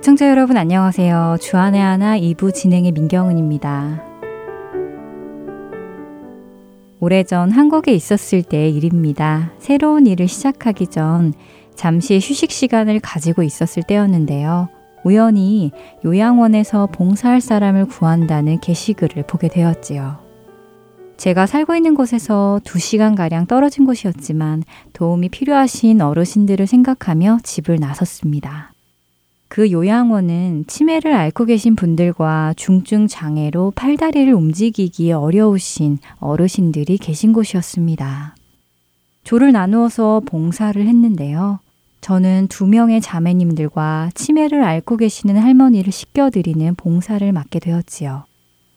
[0.00, 1.36] 애청자 여러분 안녕하세요.
[1.42, 4.02] 주안의 하나 2부 진행의 민경은입니다.
[7.00, 9.52] 오래전 한국에 있었을 때의 일입니다.
[9.58, 11.34] 새로운 일을 시작하기 전
[11.74, 14.70] 잠시 휴식 시간을 가지고 있었을 때였는데요.
[15.04, 15.70] 우연히
[16.02, 20.16] 요양원에서 봉사할 사람을 구한다는 게시글을 보게 되었지요.
[21.18, 24.62] 제가 살고 있는 곳에서 2시간가량 떨어진 곳이었지만
[24.94, 28.69] 도움이 필요하신 어르신들을 생각하며 집을 나섰습니다.
[29.50, 38.36] 그 요양원은 치매를 앓고 계신 분들과 중증 장애로 팔다리를 움직이기 어려우신 어르신들이 계신 곳이었습니다.
[39.24, 41.58] 조를 나누어서 봉사를 했는데요.
[42.00, 48.26] 저는 두 명의 자매님들과 치매를 앓고 계시는 할머니를 씻겨드리는 봉사를 맡게 되었지요.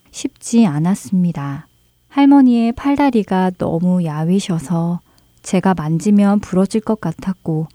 [0.09, 1.67] 쉽지 않았습니다.
[2.07, 5.01] 할머니의 팔다리가 너무 야위셔서
[5.43, 7.67] 제가 만지면 부러질 것 같았고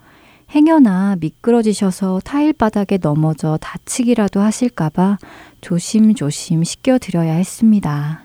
[0.55, 5.19] 행여나 미끄러지셔서 타일 바닥에 넘어져 다치기라도 하실까봐
[5.61, 8.23] 조심조심 씻겨드려야 했습니다.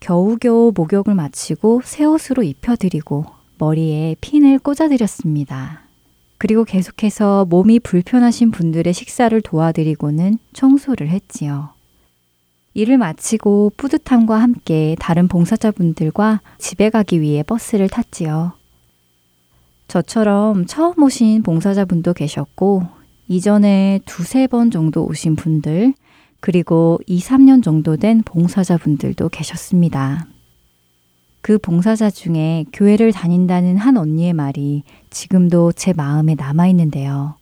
[0.00, 3.26] 겨우겨우 목욕을 마치고 새 옷으로 입혀드리고
[3.58, 5.82] 머리에 핀을 꽂아드렸습니다.
[6.38, 11.70] 그리고 계속해서 몸이 불편하신 분들의 식사를 도와드리고는 청소를 했지요.
[12.74, 18.54] 일을 마치고 뿌듯함과 함께 다른 봉사자분들과 집에 가기 위해 버스를 탔지요.
[19.88, 22.82] 저처럼 처음 오신 봉사자분도 계셨고,
[23.28, 25.94] 이전에 두세 번 정도 오신 분들,
[26.40, 30.26] 그리고 2, 3년 정도 된 봉사자분들도 계셨습니다.
[31.40, 37.34] 그 봉사자 중에 교회를 다닌다는 한 언니의 말이 지금도 제 마음에 남아있는데요.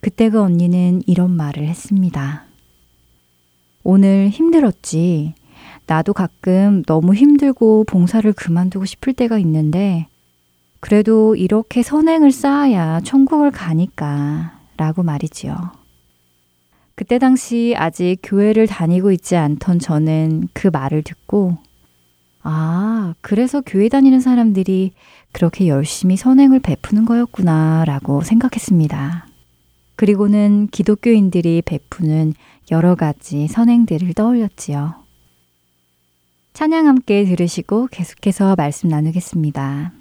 [0.00, 2.44] 그때 그 언니는 이런 말을 했습니다.
[3.82, 5.34] 오늘 힘들었지.
[5.86, 10.06] 나도 가끔 너무 힘들고 봉사를 그만두고 싶을 때가 있는데,
[10.84, 15.56] 그래도 이렇게 선행을 쌓아야 천국을 가니까 라고 말이지요.
[16.94, 21.56] 그때 당시 아직 교회를 다니고 있지 않던 저는 그 말을 듣고,
[22.42, 24.92] 아, 그래서 교회 다니는 사람들이
[25.32, 29.26] 그렇게 열심히 선행을 베푸는 거였구나 라고 생각했습니다.
[29.96, 32.34] 그리고는 기독교인들이 베푸는
[32.72, 34.96] 여러 가지 선행들을 떠올렸지요.
[36.52, 39.92] 찬양 함께 들으시고 계속해서 말씀 나누겠습니다.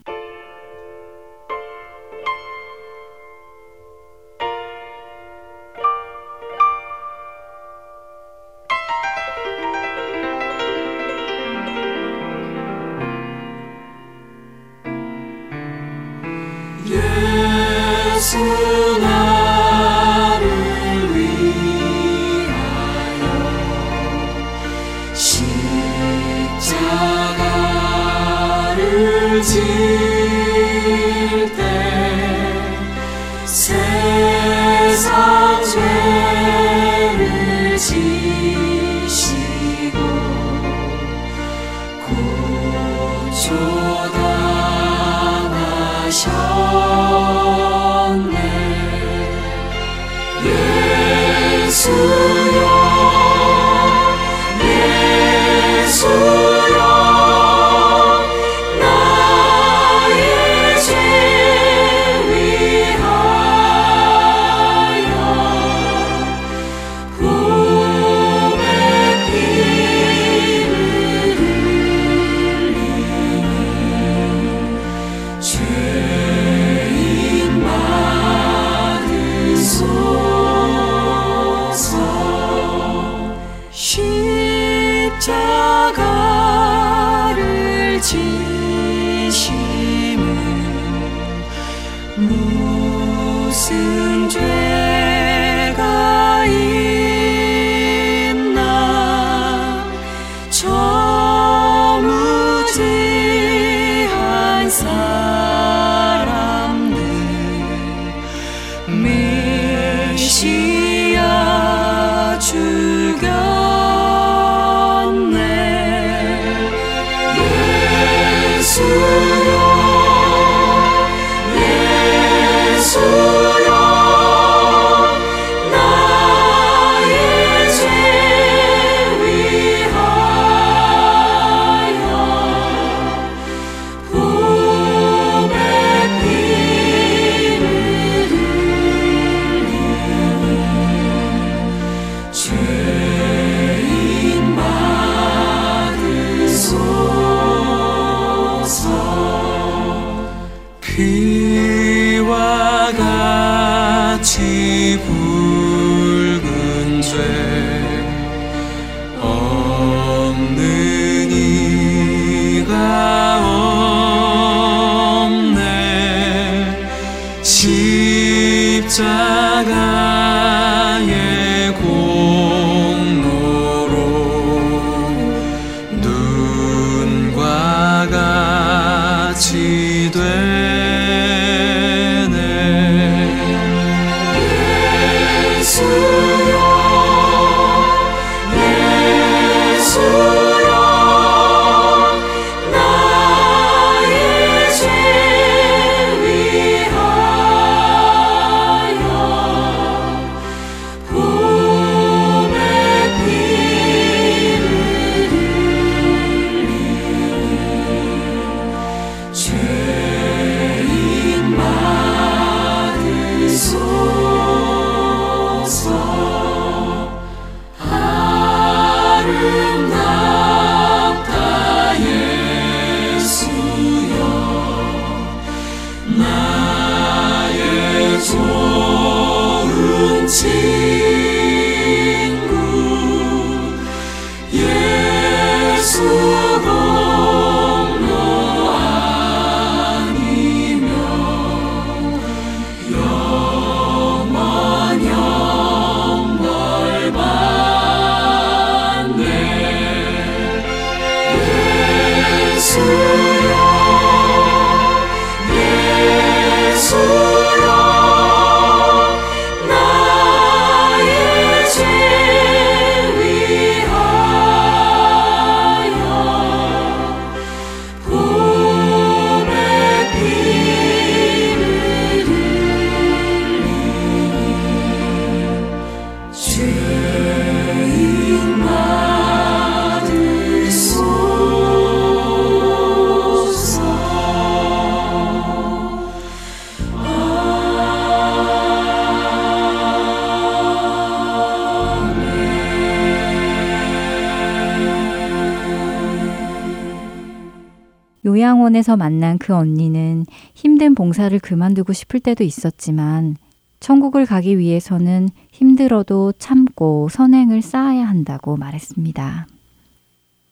[298.84, 303.38] 요양원에서 만난 그 언니는 힘든 봉사를 그만두고 싶을 때도 있었지만
[303.80, 309.48] 천국을 가기 위해서는 힘들어도 참고 선행을 쌓아야 한다고 말했습니다.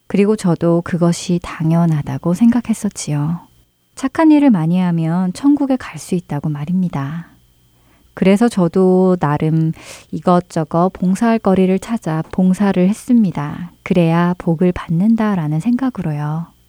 [0.07, 3.42] 그리고 저도 그것이 당연하다고 생각했었지요.
[3.95, 7.28] 착한 일을 많이 하면 천국에 갈 수 있다고 말입니다.
[8.13, 9.72] 그래서 저도 나름
[10.12, 13.72] 이것저것 봉사할 거리를 찾아 봉사를 했습니다.
[13.83, 16.60] 그래야 복을 받는다라는 생각으로요.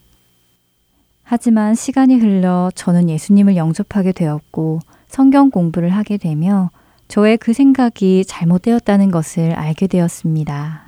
[1.35, 6.71] 하지만 시간이 흘러 저는 예수님을 영접하게 되었고 성경 공부를 하게 되며
[7.09, 10.83] 저의 그 생각이 잘못되었다는 것을 알게 되었습니다.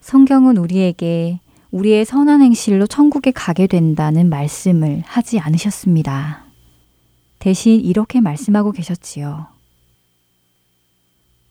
[0.00, 1.38] 성경은 우리에게
[1.70, 6.42] 우리의 선한 행실로 천국에 가게 된다는 말씀을 하지 않으셨습니다.
[7.38, 9.46] 대신 이렇게 말씀하고 계셨지요.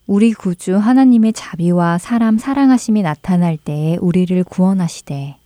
[0.08, 5.38] 우리 구주 하나님의 자비와 사람 사랑하심이 나타날 때에 우리를 구원하시되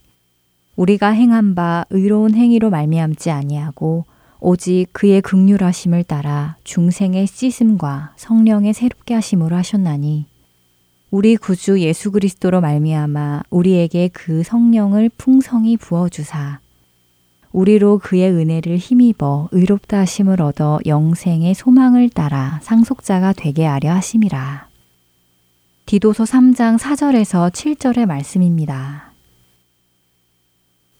[0.80, 4.06] 우리가 행한 바 의로운 행위로 말미암지 아니하고
[4.40, 10.24] 오직 그의 극률하심을 따라 중생의 씻음과 성령의 새롭게 하심으로 하셨나니
[11.10, 16.60] 우리 구주 예수 그리스도로 말미암아 우리에게 그 성령을 풍성히 부어 주사
[17.52, 24.68] 우리로 그의 은혜를 힘입어 의롭다 하심을 얻어 영생의 소망을 따라 상속자가 되게 하려 하심이라.
[25.84, 29.09] 디도서 3장 4절에서 7절의 말씀입니다.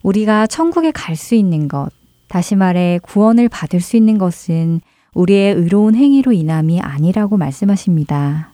[0.02, 1.90] 우리가 천국에 갈 수 있는 것,
[2.28, 4.80] 다시 말해 구원을 받을 수 있는 것은
[5.14, 8.52] 우리의 의로운 행위로 인함이 아니라고 말씀하십니다.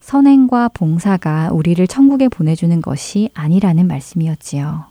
[0.00, 4.86] 선행과 봉사가 우리를 천국에 보내주는 것이 아니라는 말씀이었지요.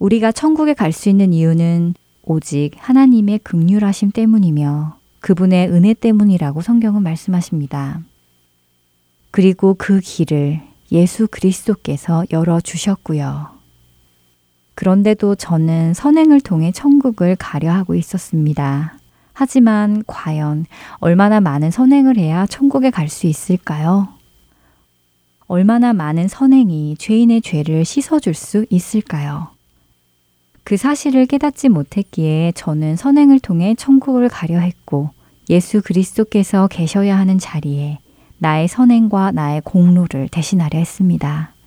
[0.00, 8.00] 우리가 천국에 갈 수 있는 이유는 오직 하나님의 극률하심 때문이며 그분의 은혜 때문이라고 성경은 말씀하십니다.
[9.30, 10.60] 그리고 그 길을
[10.92, 13.57] 예수 그리스도께서 열어 주셨고요.
[14.78, 18.96] 그런데도 저는 선행을 통해 천국을 가려 하고 있었습니다.
[19.32, 20.66] 하지만 과연
[21.00, 24.06] 얼마나 많은 선행을 해야 천국에 갈 수 있을까요?
[25.48, 29.48] 얼마나 많은 선행이 죄인의 죄를 씻어줄 수 있을까요?
[30.62, 35.10] 그 사실을 깨닫지 못했기에 저는 선행을 통해 천국을 가려 했고
[35.50, 37.98] 예수 그리스도께서 계셔야 하는 자리에
[38.38, 41.57] 나의 선행과 나의 공로를 대신하려 했습니다.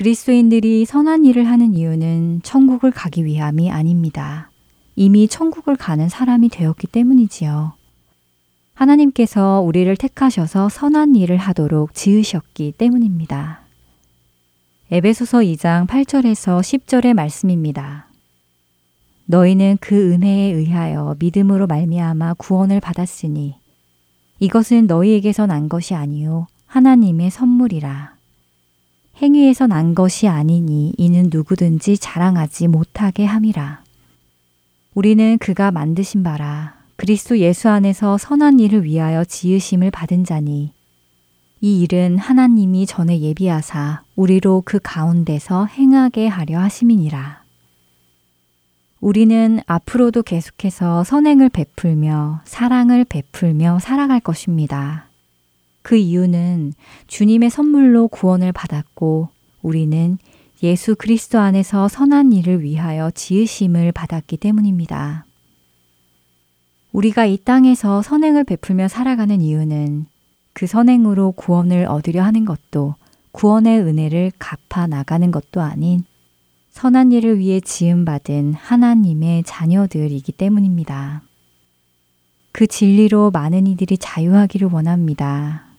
[0.00, 4.50] 그리스도인들이 선한 일을 하는 이유는 천국을 가기 위함이 아닙니다.
[4.96, 7.74] 이미 천국을 가는 사람이 되었기 때문이지요.
[8.72, 13.60] 하나님께서 우리를 택하셔서 선한 일을 하도록 지으셨기 때문입니다.
[14.90, 18.06] 에베소서 2장 8절에서 10절의 말씀입니다.
[19.26, 23.56] 너희는 그 은혜에 의하여 믿음으로 말미암아 구원을 받았으니
[24.38, 28.19] 이것은 너희에게서 난 것이 아니요 하나님의 선물이라.
[29.22, 33.82] 행위에서 난 것이 아니니 이는 누구든지 자랑하지 못하게 함이라.
[34.94, 40.72] 우리는 그가 만드신 바라 그리스도 예수 안에서 선한 일을 위하여 지으심을 받은 자니
[41.60, 47.42] 이 일은 하나님이 전에 예비하사 우리로 그 가운데서 행하게 하려 하심이니라.
[49.00, 55.09] 우리는 앞으로도 계속해서 선행을 베풀며 사랑을 베풀며 살아갈 것입니다.
[55.82, 56.74] 그 이유는
[57.06, 59.28] 주님의 선물로 구원을 받았고
[59.62, 60.18] 우리는
[60.62, 65.24] 예수 그리스도 안에서 선한 일을 위하여 지으심을 받았기 때문입니다.
[66.92, 70.06] 우리가 이 땅에서 선행을 베풀며 살아가는 이유는
[70.52, 72.96] 그 선행으로 구원을 얻으려 하는 것도
[73.32, 76.04] 구원의 은혜를 갚아 나가는 것도 아닌
[76.72, 81.22] 선한 일을 위해 지음받은 하나님의 자녀들이기 때문입니다.
[82.52, 85.69] 그 진리로 많은 이들이 자유하기를 원합니다.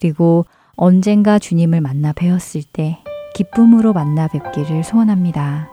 [0.00, 2.98] 그리고 언젠가 주님을 만나 뵈었을 때
[3.34, 5.68] 기쁨으로 만나 뵙기를 소원합니다.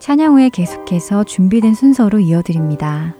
[0.00, 3.14] 찬양 후에 계속해서 준비된 순서로 이어드립니다.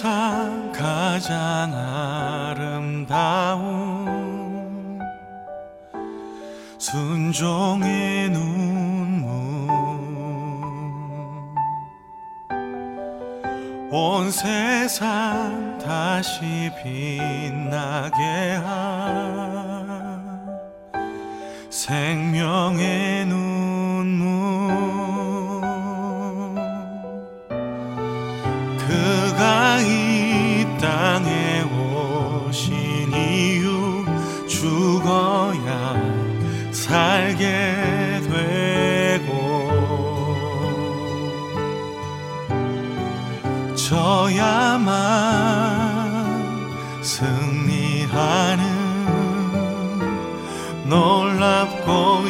[0.00, 1.74] 세상 가장
[2.54, 3.18] 아름다운
[6.78, 9.28] 순종의 눈물.
[13.90, 18.24] 온 세상 다시 빛나게
[18.64, 20.48] 한
[21.68, 24.89] 생명의 눈물
[36.90, 39.30] 살게 되고
[43.76, 44.90] 저야만
[47.00, 48.64] 승리하는
[50.86, 52.29] 놀랍고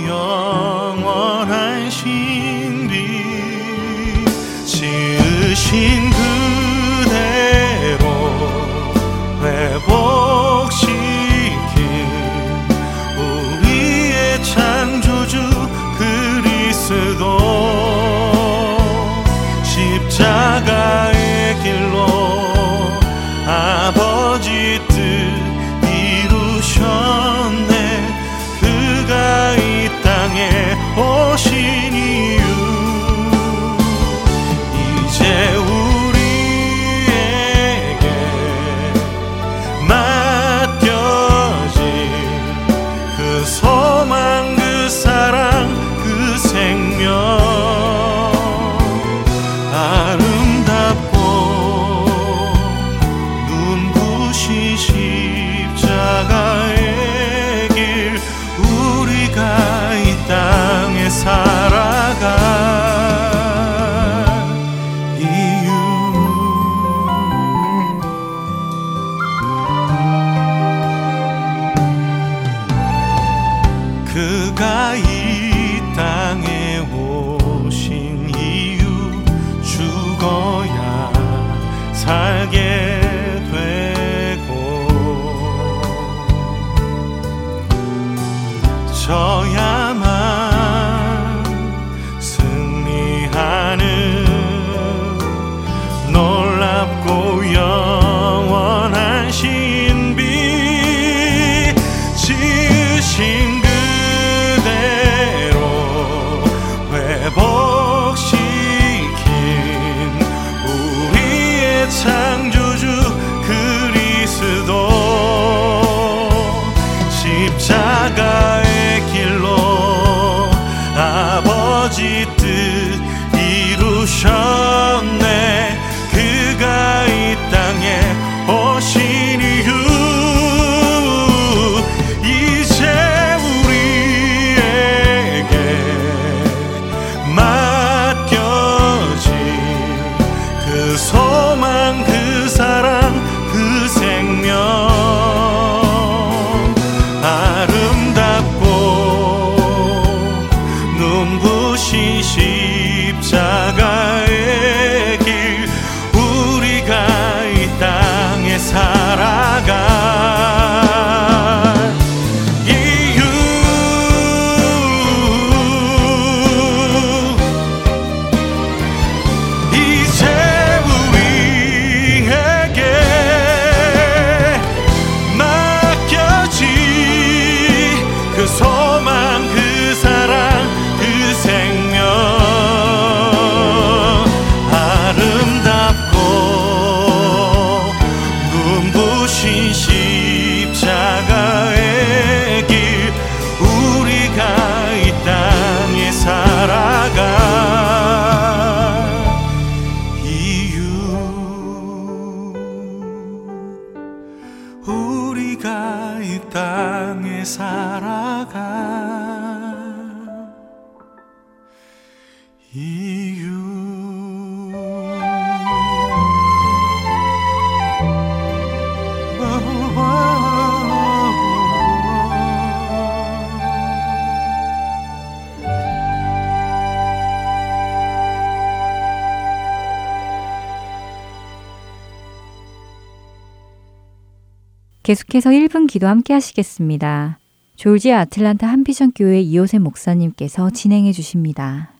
[235.10, 237.40] 계속해서 1분 기도 함께 하시겠습니다.
[237.74, 241.90] 졸지아 아틀란타 한비전 교회 이호세 목사님께서 진행해 주십니다.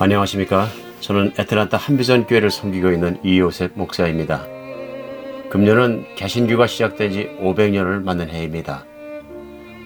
[0.00, 0.66] 안녕하십니까.
[0.98, 4.44] 저는 애틀란타 한비전 교회를 섬기고 있는 이호셉 목사입니다.
[5.50, 8.84] 금년은 개신교가 시작된 지 500년을 맞는 해입니다.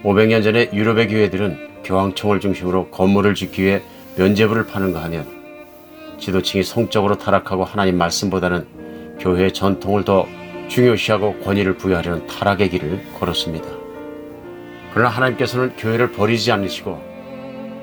[0.01, 3.81] 500년 전에 유럽의 교회들은 교황청을 중심으로 건물을 짓기 위해
[4.17, 5.25] 면제부를 파는가 하면
[6.19, 10.27] 지도층이 성적으로 타락하고 하나님 말씀보다는 교회의 전통을 더
[10.67, 13.67] 중요시하고 권위를 부여하려는 타락의 길을 걸었습니다.
[14.93, 17.01] 그러나 하나님께서는 교회를 버리지 않으시고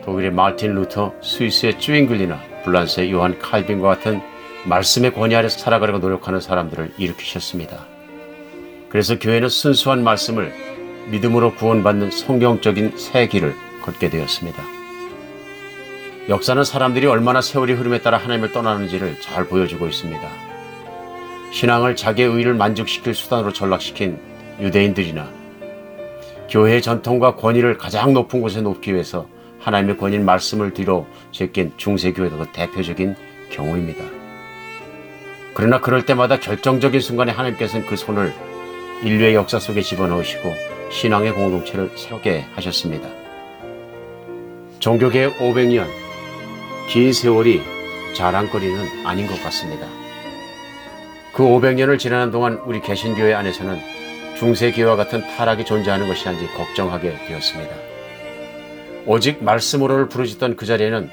[0.05, 4.21] 독일의 마틴 루터, 스위스의 쯔빙글리나 불란서의 요한 칼빈과 같은
[4.67, 7.87] 말씀의 권위 아래 살아가려고 노력하는 사람들을 일으키셨습니다.
[8.90, 10.53] 그래서 교회는 순수한 말씀을
[11.11, 14.62] 믿음으로 구원받는 성경적인 새 길을 걷게 되었습니다.
[16.31, 20.27] 역사는 사람들이 얼마나 세월이 흐름에 따라 하나님을 떠나는지를 잘 보여주고 있습니다.
[21.53, 24.18] 신앙을 자기의 의를 만족시킬 수단으로 전락시킨
[24.59, 25.29] 유대인들이나
[26.49, 29.27] 교회의 전통과 권위를 가장 높은 곳에 놓기 위해서
[29.61, 33.16] 하나님의 권위인 말씀을 뒤로 제낀 중세교회도 그 대표적인
[33.51, 34.05] 경우입니다.
[35.53, 38.33] 그러나 그럴 때마다 결정적인 순간에 하나님께서는 그 손을
[39.03, 40.53] 인류의 역사 속에 집어넣으시고
[40.90, 43.23] 신앙의 공동체를 세우게 하셨습니다.
[44.85, 45.87] 종교개혁 500년,
[46.90, 47.62] 긴 세월이
[48.12, 49.87] 자랑거리는 아닌 것 같습니다.
[51.33, 53.81] 그 500년을 지나는 동안 우리 개신교회 안에서는
[54.37, 57.75] 중세교회와 같은 타락이 존재하는 것이 아닌지 걱정하게 되었습니다.
[59.07, 61.09] 오직 말씀으로를 부르짖던 그 자리에는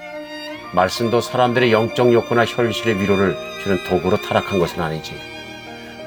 [0.74, 5.14] 말씀도 사람들의 영적 욕구나 현실의 위로를 주는 도구로 타락한 것은 아닌지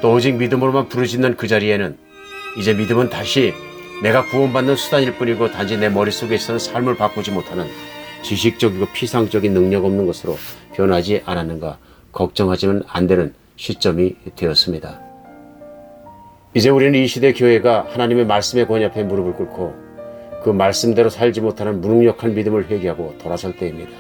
[0.03, 1.97] 또 오직 믿음으로만 부르짖는 그 자리에는
[2.59, 3.55] 이제 믿음은 다시
[4.05, 7.65] 내가 구원받는 수단일 뿐이고 단지 내 머릿속에 있어는 삶을 바꾸지 못하는
[8.23, 10.37] 지식적이고 피상적인 능력 없는 것으로
[10.75, 11.79] 변하지 않았는가
[12.13, 15.01] 걱정하지는 안 되는 시점이 되었습니다.
[16.53, 19.75] 이제 우리는 이 시대 교회가 하나님의 말씀의 권위 앞에 무릎을 꿇고
[20.43, 23.93] 그 말씀대로 살지 못하는 무능력한 믿음을 회개하고 돌아설 때입니다.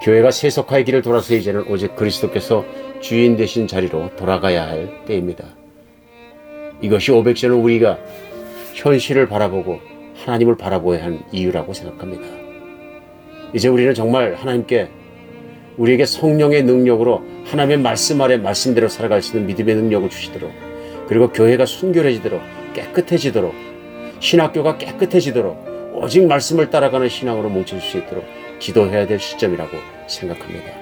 [0.00, 2.64] 교회가 세속화의 길을 돌아서 이제는 오직 그리스도께서
[3.02, 5.44] 주인 되신 자리로 돌아가야 할 때입니다.
[6.80, 7.98] 이것이 500세는 우리가
[8.80, 9.78] 현실을 바라보고
[10.24, 12.24] 하나님을 바라보아야 하는 이유라고 생각합니다.
[13.52, 14.88] 이제 우리는 정말 하나님께
[15.76, 20.50] 우리에게 성령의 능력으로 하나님의 말씀 아래 말씀대로 살아갈 수 있는 믿음의 능력을 주시도록
[21.08, 22.40] 그리고 교회가 순결해지도록
[22.74, 23.54] 깨끗해지도록
[24.20, 28.24] 신학교가 깨끗해지도록 오직 말씀을 따라가는 신앙으로 뭉칠 수 있도록
[28.58, 30.72] 기도해야 될 시점이라고 생각합니다.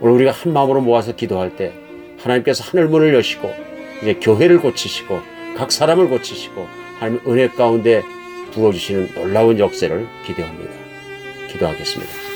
[0.00, 1.72] 오늘 우리가 한 마음으로 모아서 기도할 때
[2.18, 3.50] 하나님께서 하늘 문을 여시고
[4.02, 5.18] 이제 교회를 고치시고
[5.56, 8.02] 각 사람을 고치시고 하나님 은혜 가운데
[8.52, 10.72] 부어주시는 놀라운 역사를 기대합니다.
[11.48, 12.27] 기도하겠습니다.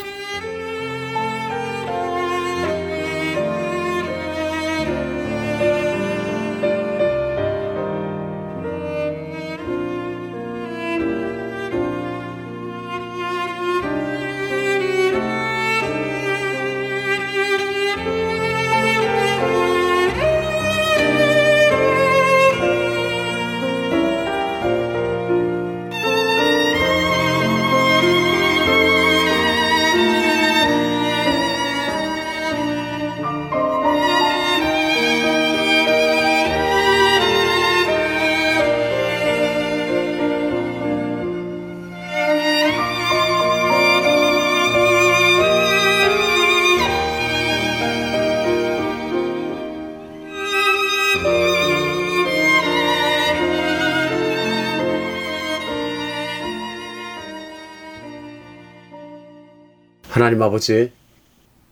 [60.23, 60.89] 하나님 아버지,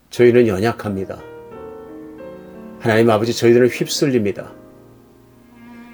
[0.09, 1.23] 저희는 연약합니다.
[2.81, 4.51] 하나님 아버지, 저희들은 휩쓸립니다.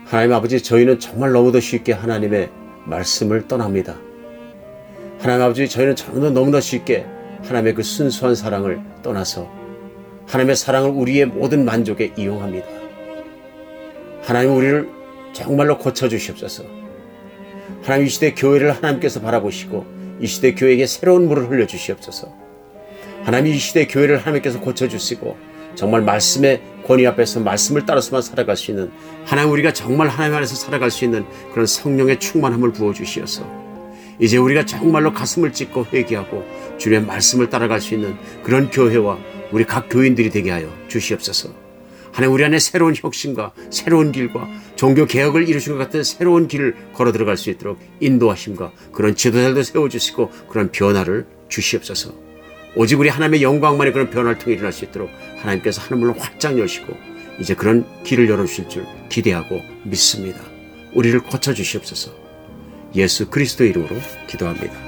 [0.06, 2.50] 하나님 아버지, 저희는 정말 너무도 쉽게 하나님의
[2.86, 3.96] 말씀을 떠납니다.
[5.20, 7.06] 하나님 아버지, 저희는 정말 너무나 쉽게
[7.44, 9.48] 하나님의 그 순수한 사랑을 떠나서
[10.26, 12.66] 하나님의 사랑을 우리의 모든 만족에 이용합니다.
[14.24, 14.90] 하나님 우리를
[15.32, 16.64] 정말로 고쳐주시옵소서.
[17.84, 19.86] 하나님 이 시대 교회를 하나님께서 바라보시고
[20.22, 22.47] 이 시대 교회에게 새로운 물을 흘려 주시옵소서.
[23.28, 25.38] 하나님 이 시대 교회를 하나님께서 고쳐 주시고
[25.76, 28.90] 정말 말씀의 권위 앞에서 말씀을 따라서만 살아갈 수 있는
[29.26, 33.46] 하나님 우리가 정말 하나님 안에서 살아갈 수 있는 그런 성령의 충만함을 부어 주시어서
[34.22, 36.46] 이제 우리가 정말로 가슴을 찢고 회개하고
[36.78, 39.18] 주님의 말씀을 따라갈 수 있는 그런 교회와
[39.52, 41.50] 우리 각 교인들이 되게 하여 주시옵소서.
[42.14, 47.12] 하나님 우리 안에 새로운 혁신과 새로운 길과 종교 개혁을 이루신 것 같은 새로운 길을 걸어
[47.12, 52.27] 들어갈 수 있도록 인도하심과 그런 지도자들도 세워주시고 그런 변화를 주시옵소서.
[52.80, 55.10] 오직 우리 하나님의 영광만이 그런 변화를 통해 일어날 수 있도록
[55.40, 56.96] 하나님께서 하늘문을 활짝 여시고
[57.40, 60.40] 이제 그런 길을 열어주실 줄 기대하고 믿습니다.
[60.94, 62.12] 우리를 고쳐주시옵소서.
[62.94, 63.96] 예수 그리스도 이름으로
[64.28, 64.87] 기도합니다.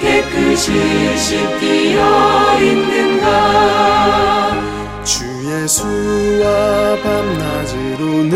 [0.00, 0.72] 깨끗이
[1.16, 3.26] 씻기어 있는가?
[5.04, 8.34] 주 예수와 밤낮으로 늘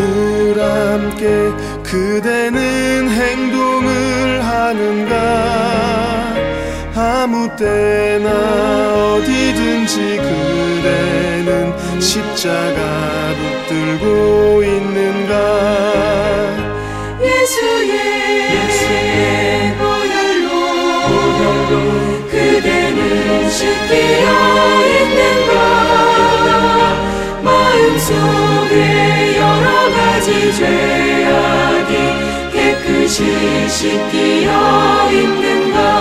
[0.61, 1.51] 함께
[1.83, 5.79] 그대는 행동을 하는가?
[6.95, 8.29] 아무 때나
[9.15, 12.79] 어디든지 그대는 십자가
[13.67, 16.38] 붙들고 있는가
[30.51, 31.93] 죄악이
[32.51, 35.98] 깨끗이 씻기어 있는가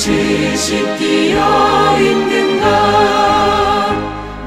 [0.00, 2.66] 깨끗이 씻기어 있는가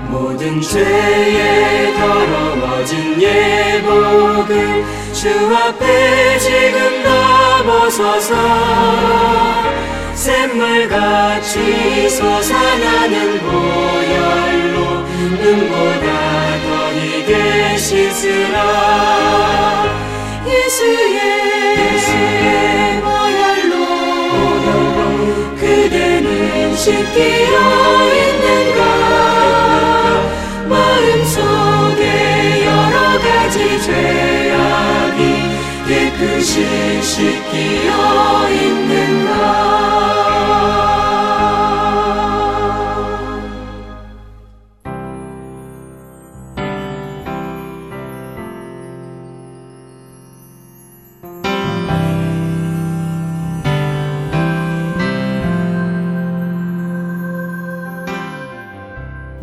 [0.09, 8.33] 모든 죄에 더러워진 예복을 주 앞에 지금 다 벗어서
[10.15, 15.03] 샘물같이 솟아나는 보혈로
[15.39, 16.07] 눈보다
[16.63, 18.57] 더 이게 씻으라.
[20.47, 21.52] 예수의
[26.84, 27.56] 씻기어
[28.13, 28.82] 있는가?
[30.67, 32.04] 마음속에
[32.65, 35.22] 여러 가지 죄악이
[35.88, 37.42] 깨끗이 씻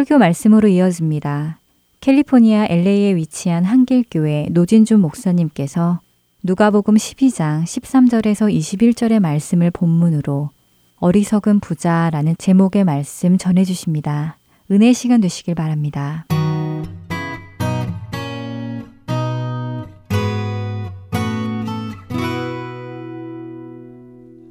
[0.00, 1.58] 설교 말씀으로 이어집니다.
[2.00, 6.00] 캘리포니아 LA에 위치한 한길교회 노진준 목사님께서
[6.42, 10.48] 누가복음 12장 13절에서 21절의 말씀을 본문으로
[11.00, 14.38] 어리석은 부자라는 제목의 말씀 전해 주십니다.
[14.70, 16.24] 은혜 시간 되시길 바랍니다.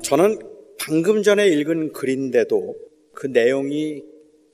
[0.04, 0.38] 저는
[0.80, 2.76] 방금 전에 읽은 글인데도
[3.16, 4.04] 그 내용이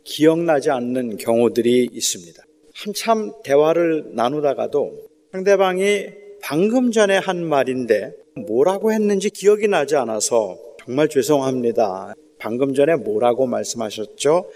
[0.06, 2.42] 기억나지 않는 경우들이 있습니다.
[2.74, 6.06] 한참 대화를 나누다가도 상대방이
[6.42, 8.14] 방금 전에 한 말인데
[8.48, 12.14] 뭐라고 했는지 기억이 나지 않아서 정말 죄송합니다.
[12.38, 14.50] 방금 전에 뭐라고 말씀하셨죠?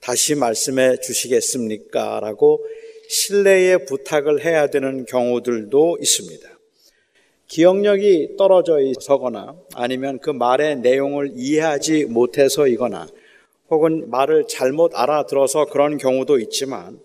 [0.00, 2.20] 다시 말씀해 주시겠습니까?
[2.20, 2.64] 라고
[3.08, 6.48] 신뢰의 부탁을 해야 되는 경우들도 있습니다.
[7.48, 13.06] 기억력이 떨어져 있거나 아니면 그 말의 내용을 이해하지 못해서이거나
[13.70, 17.00] 혹은 말을 잘못 알아들어서 그런 경우도 있지만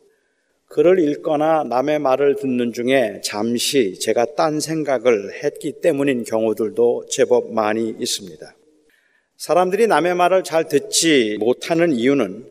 [0.68, 7.94] 글을 읽거나 남의 말을 듣는 중에 잠시 제가 딴 생각을 했기 때문인 경우들도 제법 많이
[8.00, 8.56] 있습니다.
[9.38, 12.46] 사람들이 남의 말을 잘 듣지 못하는 이유는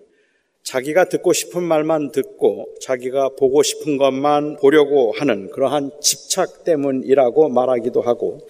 [0.64, 8.02] 자기가 듣고 싶은 말만 듣고 자기가 보고 싶은 것만 보려고 하는 그러한 집착 때문이라고 말하기도
[8.02, 8.46] 하고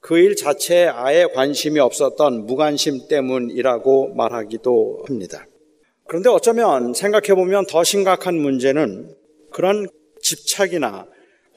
[0.00, 5.46] 그 일 자체에 아예 관심이 없었던 무관심 때문이라고 말하기도 합니다.
[6.06, 9.14] 그런데 어쩌면 생각해 보면 더 심각한 문제는
[9.52, 9.88] 그런
[10.22, 11.06] 집착이나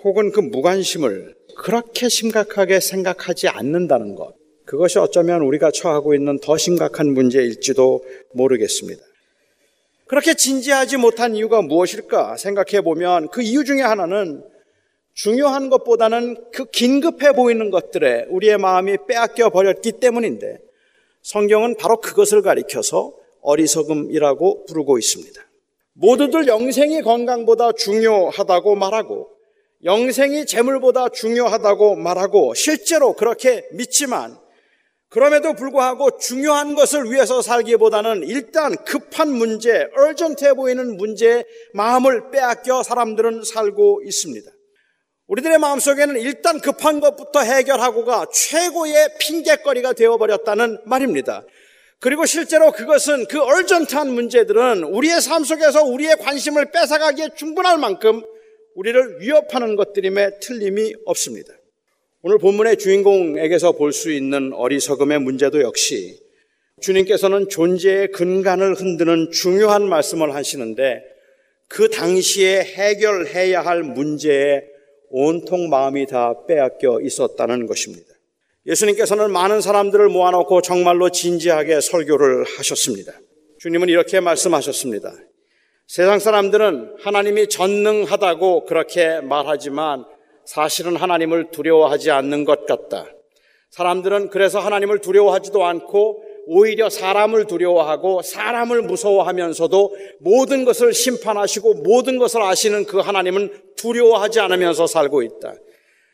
[0.03, 4.33] 혹은 그 무관심을 그렇게 심각하게 생각하지 않는다는 것.
[4.65, 9.01] 그것이 어쩌면 우리가 처하고 있는 더 심각한 문제일지도 모르겠습니다.
[10.07, 14.43] 그렇게 진지하지 못한 이유가 무엇일까 생각해 보면 그 이유 중에 하나는
[15.21, 20.57] 중요한 것보다는 그 긴급해 보이는 것들에 우리의 마음이 빼앗겨 버렸기 때문인데
[21.21, 25.39] 성경은 바로 그것을 가리켜서 어리석음이라고 부르고 있습니다.
[25.93, 29.29] 모두들 영생이 건강보다 중요하다고 말하고
[29.83, 34.39] 영생이 재물보다 중요하다고 말하고 실제로 그렇게 믿지만
[35.09, 41.43] 그럼에도 불구하고 중요한 것을 위해서 살기보다는 일단 급한 문제, 얼전트해 보이는 문제에
[41.75, 44.51] 마음을 빼앗겨 사람들은 살고 있습니다.
[45.31, 51.45] 우리들의 마음속에는 일단 급한 것부터 해결하고가 최고의 핑계거리가 되어버렸다는 말입니다.
[51.99, 58.23] 그리고 실제로 그것은 그 얼전트한 문제들은 우리의 삶 속에서 우리의 관심을 뺏어가기에 충분할 만큼
[58.75, 61.53] 우리를 위협하는 것들임에 틀림이 없습니다.
[62.23, 66.19] 오늘 본문의 주인공에게서 볼 수 있는 어리석음의 문제도 역시
[66.81, 71.03] 주님께서는 존재의 근간을 흔드는 중요한 말씀을 하시는데
[71.69, 74.70] 그 당시에 해결해야 할 문제에
[75.11, 78.07] 온통 마음이 다 빼앗겨 있었다는 것입니다.
[78.65, 83.13] 예수님께서는 많은 사람들을 모아놓고 정말로 진지하게 설교를 하셨습니다.
[83.59, 85.13] 주님은 이렇게 말씀하셨습니다.
[85.87, 90.05] 세상 사람들은 하나님이 전능하다고 그렇게 말하지만
[90.45, 93.07] 사실은 하나님을 두려워하지 않는 것 같다.
[93.71, 102.41] 사람들은 그래서 하나님을 두려워하지도 않고 오히려 사람을 두려워하고 사람을 무서워하면서도 모든 것을 심판하시고 모든 것을
[102.41, 105.53] 아시는 그 하나님은 두려워하지 않으면서 살고 있다.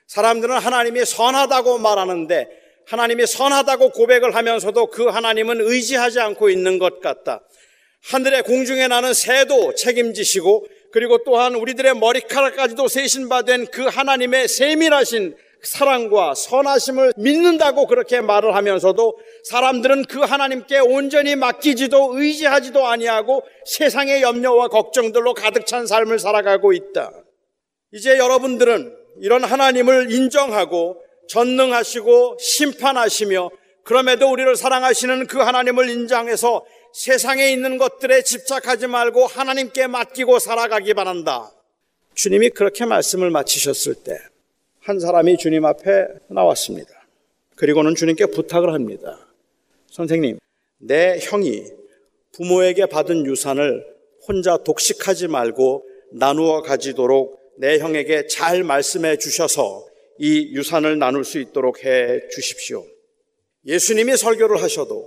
[0.08, 2.48] 사람들은 하나님이 선하다고 말하는데
[2.88, 7.42] 하나님이 선하다고 고백을 하면서도 그 하나님은 의지하지 않고 있는 것 같다.
[8.10, 17.14] 하늘의 공중에 나는 새도 책임지시고 그리고 또한 우리들의 머리카락까지도 세신받은 그 하나님의 세밀하신 사랑과 선하심을
[17.18, 25.66] 믿는다고 그렇게 말을 하면서도 사람들은 그 하나님께 온전히 맡기지도 의지하지도 아니하고 세상의 염려와 걱정들로 가득
[25.66, 27.12] 찬 삶을 살아가고 있다.
[27.94, 33.50] 이제 여러분들은 이런 하나님을 인정하고 전능하시고 심판하시며
[33.84, 41.52] 그럼에도 우리를 사랑하시는 그 하나님을 인정해서 세상에 있는 것들에 집착하지 말고 하나님께 맡기고 살아가기 바란다.
[42.16, 44.18] 주님이 그렇게 말씀을 마치셨을 때
[44.88, 46.90] 한 사람이 주님 앞에 나왔습니다.
[47.58, 49.20] 그리고는 주님께 부탁을 합니다.
[49.92, 50.40] 선생님,
[50.78, 51.66] 내 형이
[52.32, 53.86] 부모에게 받은 유산을
[54.26, 59.86] 혼자 독식하지 말고 나누어 가지도록 내 형에게 잘 말씀해 주셔서
[60.20, 62.86] 이 유산을 나눌 수 있도록 해 주십시오.
[63.66, 65.06] 예수님이 설교를 하셔도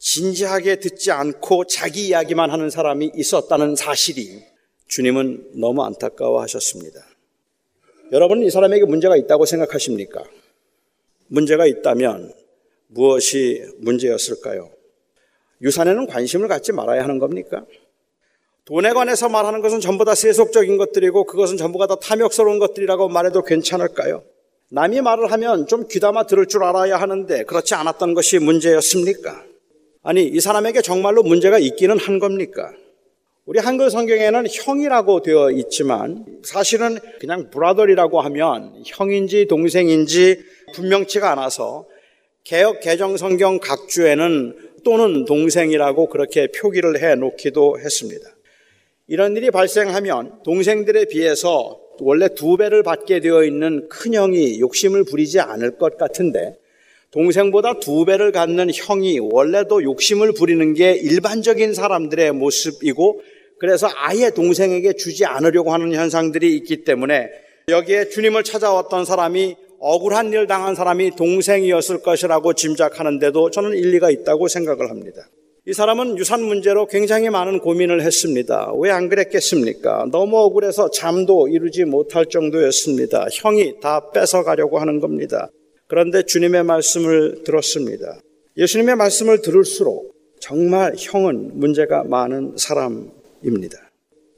[0.00, 4.42] 진지하게 듣지 않고 자기 이야기만 하는 사람이 있었다는 사실이
[4.88, 7.11] 주님은 너무 안타까워 하셨습니다.
[8.12, 10.22] 여러분은 이 사람에게 문제가 있다고 생각하십니까?
[11.28, 12.30] 문제가 있다면
[12.88, 14.68] 무엇이 문제였을까요?
[15.62, 17.64] 유산에는 관심을 갖지 말아야 하는 겁니까?
[18.66, 24.22] 돈에 관해서 말하는 것은 전부 다 세속적인 것들이고 그것은 전부가 다 탐욕스러운 것들이라고 말해도 괜찮을까요?
[24.70, 29.42] 남이 말을 하면 좀 귀담아 들을 줄 알아야 하는데 그렇지 않았던 것이 문제였습니까?
[30.02, 32.72] 아니, 이 사람에게 정말로 문제가 있기는 한 겁니까?
[33.44, 41.88] 우리 한글 성경에는 형이라고 되어 있지만 사실은 그냥 브라더리라고 하면 형인지 동생인지 분명치가 않아서
[42.44, 48.24] 개혁 개정 성경 각주에는 또는 동생이라고 그렇게 표기를 해 놓기도 했습니다.
[49.08, 55.78] 이런 일이 발생하면 동생들에 비해서 원래 두 배를 받게 되어 있는 큰형이 욕심을 부리지 않을
[55.78, 56.54] 것 같은데
[57.10, 63.20] 동생보다 두 배를 갖는 형이 원래도 욕심을 부리는 게 일반적인 사람들의 모습이고
[63.62, 67.30] 그래서 아예 동생에게 주지 않으려고 하는 현상들이 있기 때문에
[67.68, 74.90] 여기에 주님을 찾아왔던 사람이 억울한 일 당한 사람이 동생이었을 것이라고 짐작하는데도 저는 일리가 있다고 생각을
[74.90, 75.28] 합니다.
[75.64, 78.72] 이 사람은 유산 문제로 굉장히 많은 고민을 했습니다.
[78.80, 80.06] 왜 안 그랬겠습니까?
[80.10, 83.28] 너무 억울해서 잠도 이루지 못할 정도였습니다.
[83.32, 85.48] 형이 다 뺏어가려고 하는 겁니다.
[85.86, 88.18] 그런데 주님의 말씀을 들었습니다.
[88.56, 93.78] 예수님의 말씀을 들을수록 정말 형은 문제가 많은 사람 입니다.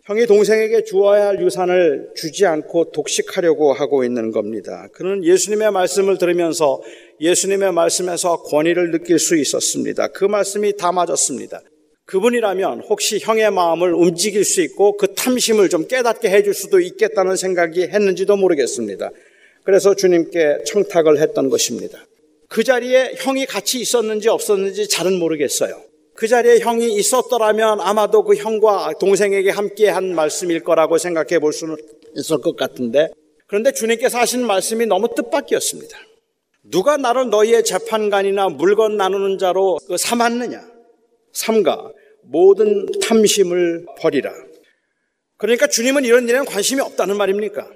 [0.06, 4.86] 형이 동생에게 주어야 할 유산을 주지 않고 독식하려고 하고 있는 겁니다.
[4.92, 6.82] 그는 예수님의 말씀을 들으면서
[7.22, 10.08] 예수님의 말씀에서 권위를 느낄 수 있었습니다.
[10.08, 11.62] 그 말씀이 다 맞았습니다.
[12.04, 17.84] 그분이라면 혹시 형의 마음을 움직일 수 있고 그 탐심을 좀 깨닫게 해줄 수도 있겠다는 생각이
[17.84, 19.10] 했는지도 모르겠습니다.
[19.64, 21.98] 그래서 주님께 청탁을 했던 것입니다.
[22.50, 25.80] 그 자리에 형이 같이 있었는지 없었는지 잘은 모르겠어요.
[26.14, 31.76] 그 자리에 형이 있었더라면 아마도 그 형과 동생에게 함께 한 말씀일 거라고 생각해 볼 수는
[32.16, 33.08] 있을 것 같은데
[33.46, 35.98] 그런데 주님께서 하신 말씀이 너무 뜻밖이었습니다.
[36.64, 40.60] 누가 나를 너희의 재판관이나 물건 나누는 자로 그 삼았느냐?
[41.32, 41.90] 삼가
[42.22, 44.32] 모든 탐심을 버리라.
[45.36, 47.68] 그러니까 주님은 이런 일에는 관심이 없다는 말입니까?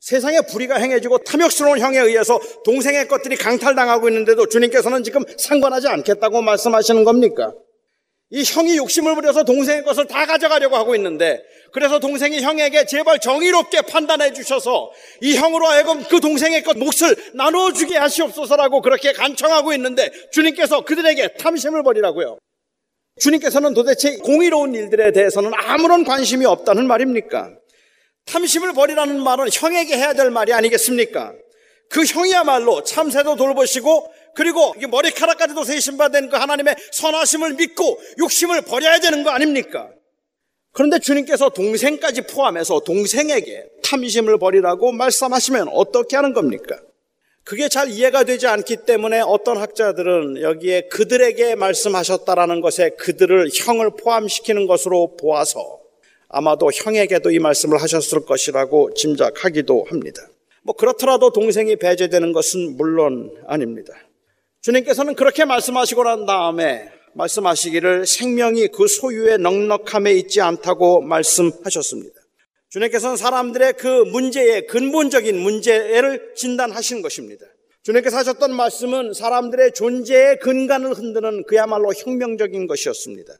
[0.00, 7.04] 세상에 불의가 행해지고 탐욕스러운 형에 의해서 동생의 것들이 강탈당하고 있는데도 주님께서는 지금 상관하지 않겠다고 말씀하시는
[7.04, 7.52] 겁니까?
[8.30, 13.82] 이 형이 욕심을 부려서 동생의 것을 다 가져가려고 하고 있는데 그래서 동생이 형에게 제발 정의롭게
[13.82, 20.10] 판단해 주셔서 이 형으로 하여금 그 동생의 것 몫을 나누어 주게 하시옵소서라고 그렇게 간청하고 있는데
[20.32, 22.38] 주님께서 그들에게 탐심을 버리라고요.
[23.20, 27.50] 주님께서는 도대체 공의로운 일들에 대해서는 아무런 관심이 없다는 말입니까?
[28.30, 31.34] 탐심을 버리라는 말은 형에게 해야 될 말이 아니겠습니까?
[31.88, 39.30] 그 형이야말로 참새도 돌보시고 그리고 머리카락까지도 세신받은 그 하나님의 선하심을 믿고 욕심을 버려야 되는 거
[39.30, 39.90] 아닙니까?
[40.72, 46.78] 그런데 주님께서 동생까지 포함해서 동생에게 탐심을 버리라고 말씀하시면 어떻게 하는 겁니까?
[47.42, 54.68] 그게 잘 이해가 되지 않기 때문에 어떤 학자들은 여기에 그들에게 말씀하셨다라는 것에 그들을 형을 포함시키는
[54.68, 55.79] 것으로 보아서
[56.30, 60.22] 아마도 형에게도 이 말씀을 하셨을 것이라고 짐작하기도 합니다.
[60.62, 63.92] 뭐 그렇더라도 동생이 배제되는 것은 물론 아닙니다.
[64.62, 72.14] 주님께서는 그렇게 말씀하시고 난 다음에 말씀하시기를 생명이 그 소유의 넉넉함에 있지 않다고 말씀하셨습니다.
[72.68, 77.44] 주님께서는 사람들의 그 문제의 근본적인 문제를 진단하신 것입니다.
[77.82, 83.32] 주님께서 하셨던 말씀은 사람들의 존재의 근간을 흔드는 그야말로 혁명적인 것이었습니다.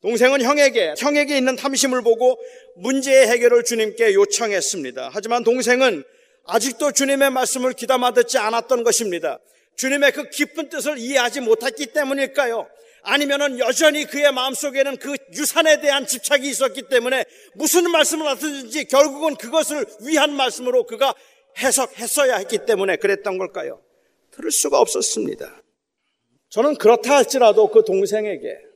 [0.00, 2.38] 동생은 형에게, 형에게 있는 탐심을 보고
[2.76, 5.10] 문제의 해결을 주님께 요청했습니다.
[5.12, 6.04] 하지만 동생은
[6.44, 9.38] 아직도 주님의 말씀을 귀담아 듣지 않았던 것입니다.
[9.76, 12.68] 주님의 그 깊은 뜻을 이해하지 못했기 때문일까요?
[13.02, 17.24] 아니면은 여전히 그의 마음속에는 그 유산에 대한 집착이 있었기 때문에
[17.54, 21.14] 무슨 말씀을 하든지 결국은 그것을 위한 말씀으로 그가
[21.58, 23.80] 해석했어야 했기 때문에 그랬던 걸까요?
[24.30, 25.62] 들을 수가 없었습니다.
[26.50, 28.67] 저는 그렇다 할지라도 그 동생에게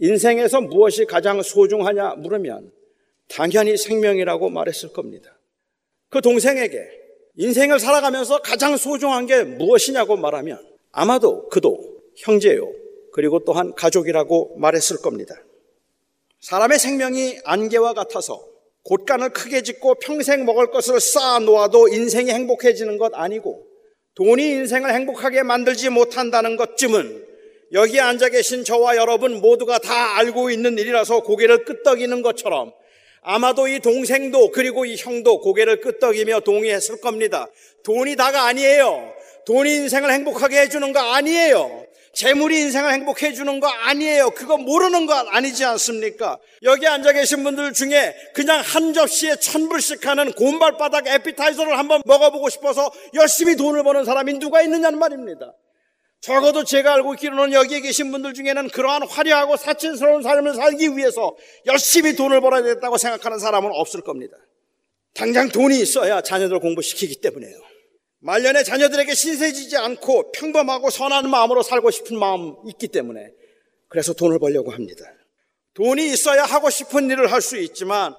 [0.00, 2.72] 인생에서 무엇이 가장 소중하냐 물으면
[3.28, 5.36] 당연히 생명이라고 말했을 겁니다.
[6.08, 6.98] 그 동생에게
[7.36, 10.58] 인생을 살아가면서 가장 소중한 게 무엇이냐고 말하면
[10.92, 11.78] 아마도 그도
[12.16, 12.72] 형제요.
[13.12, 15.34] 그리고 또한 가족이라고 말했을 겁니다.
[16.40, 18.44] 사람의 생명이 안개와 같아서
[18.84, 23.66] 곳간을 크게 짓고 평생 먹을 것을 쌓아 놓아도 인생이 행복해지는 것 아니고
[24.14, 27.27] 돈이 인생을 행복하게 만들지 못한다는 것쯤은
[27.72, 32.72] 여기에 앉아 계신 저와 여러분 모두가 다 알고 있는 일이라서 고개를 끄덕이는 것처럼
[33.22, 37.46] 아마도 이 동생도 그리고 이 형도 고개를 끄덕이며 동의했을 겁니다.
[37.84, 39.12] 돈이 다가 아니에요.
[39.44, 41.86] 돈이 인생을 행복하게 해주는 거 아니에요.
[42.14, 44.30] 재물이 인생을 행복해 주는 거 아니에요.
[44.30, 46.38] 그거 모르는 거 아니지 않습니까?
[46.62, 52.48] 여기 앉아 계신 분들 중에 그냥 한 접시에 천 불씩 하는 곰발바닥 에피타이저를 한번 먹어보고
[52.48, 55.54] 싶어서 열심히 돈을 버는 사람이 누가 있느냐는 말입니다.
[56.20, 62.16] 적어도 제가 알고 있기로는 여기에 계신 분들 중에는 그러한 화려하고 사치스러운 삶을 살기 위해서 열심히
[62.16, 64.36] 돈을 벌어야 겠다고 생각하는 사람은 없을 겁니다.
[65.14, 67.56] 당장 돈이 있어야 자녀들 공부시키기 때문에요.
[68.20, 73.30] 말년에 자녀들에게 신세지지 않고 평범하고 선한 마음으로 살고 싶은 마음 있기 때문에
[73.88, 75.04] 그래서 돈을 벌려고 합니다.
[75.74, 78.14] 돈이 있어야 하고 싶은 일을 할 수 있지만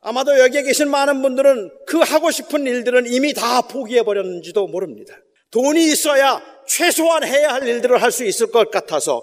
[0.00, 5.18] 아마도 여기에 계신 많은 분들은 그 하고 싶은 일들은 이미 다 포기해 버렸는지도 모릅니다.
[5.50, 9.22] 돈이 있어야 최소한 해야 할 일들을 할 수 있을 것 같아서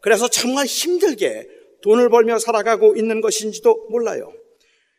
[0.00, 1.46] 그래서 정말 힘들게
[1.82, 4.32] 돈을 벌며 살아가고 있는 것인지도 몰라요.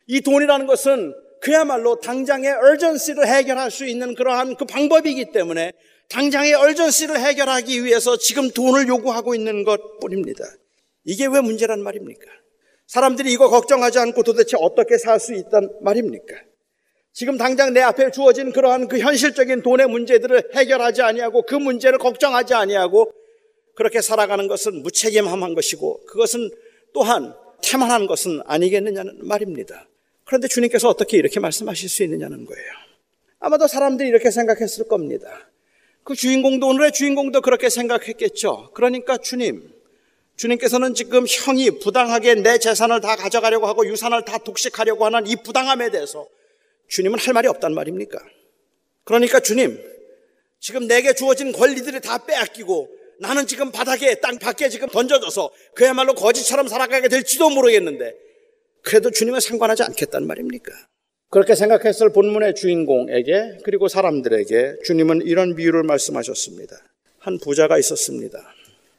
[0.07, 5.73] 이 돈이라는 것은 그야말로 당장의 얼전시를 해결할 수 있는 그러한 그 방법이기 때문에
[6.09, 10.43] 당장의 얼전시를 해결하기 위해서 지금 돈을 요구하고 있는 것 뿐입니다.
[11.03, 12.25] 이게 왜 문제란 말입니까?
[12.87, 16.35] 사람들이 이거 걱정하지 않고 도대체 어떻게 살 수 있단 말입니까?
[17.15, 22.53] 지금 당장 내 앞에 주어진 그러한 그 현실적인 돈의 문제들을 해결하지 아니하고 그 문제를 걱정하지
[22.53, 23.09] 아니하고
[23.73, 26.51] 그렇게 살아가는 것은 무책임함한 것이고 그것은
[26.93, 29.87] 또한 태만한 것은 아니겠느냐는 말입니다.
[30.25, 32.69] 그런데 주님께서 어떻게 이렇게 말씀하실 수 있느냐는 거예요.
[33.39, 35.49] 아마도 사람들이 이렇게 생각했을 겁니다.
[36.03, 38.71] 그 주인공도 오늘의 주인공도 그렇게 생각했겠죠.
[38.73, 39.71] 그러니까 주님,
[40.35, 45.91] 주님께서는 지금 형이 부당하게 내 재산을 다 가져가려고 하고 유산을 다 독식하려고 하는 이 부당함에
[45.91, 46.27] 대해서
[46.87, 48.19] 주님은 할 말이 없단 말입니까?
[49.03, 49.79] 그러니까 주님,
[50.59, 56.67] 지금 내게 주어진 권리들을 다 빼앗기고 나는 지금 바닥에 땅 밖에 지금 던져져서 그야말로 거지처럼
[56.67, 58.15] 살아가게 될지도 모르겠는데
[58.81, 60.71] 그래도 주님은 상관하지 않겠단 말입니까?
[61.29, 66.77] 그렇게 생각했을 본문의 주인공에게 그리고 사람들에게 주님은 이런 비유를 말씀하셨습니다.
[67.19, 68.39] 한 부자가 있었습니다.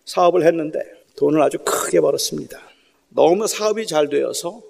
[0.04, 0.80] 사업을 했는데
[1.16, 2.60] 돈을 아주 크게 벌었습니다.
[3.08, 4.62] 너무 사업이 잘 되어서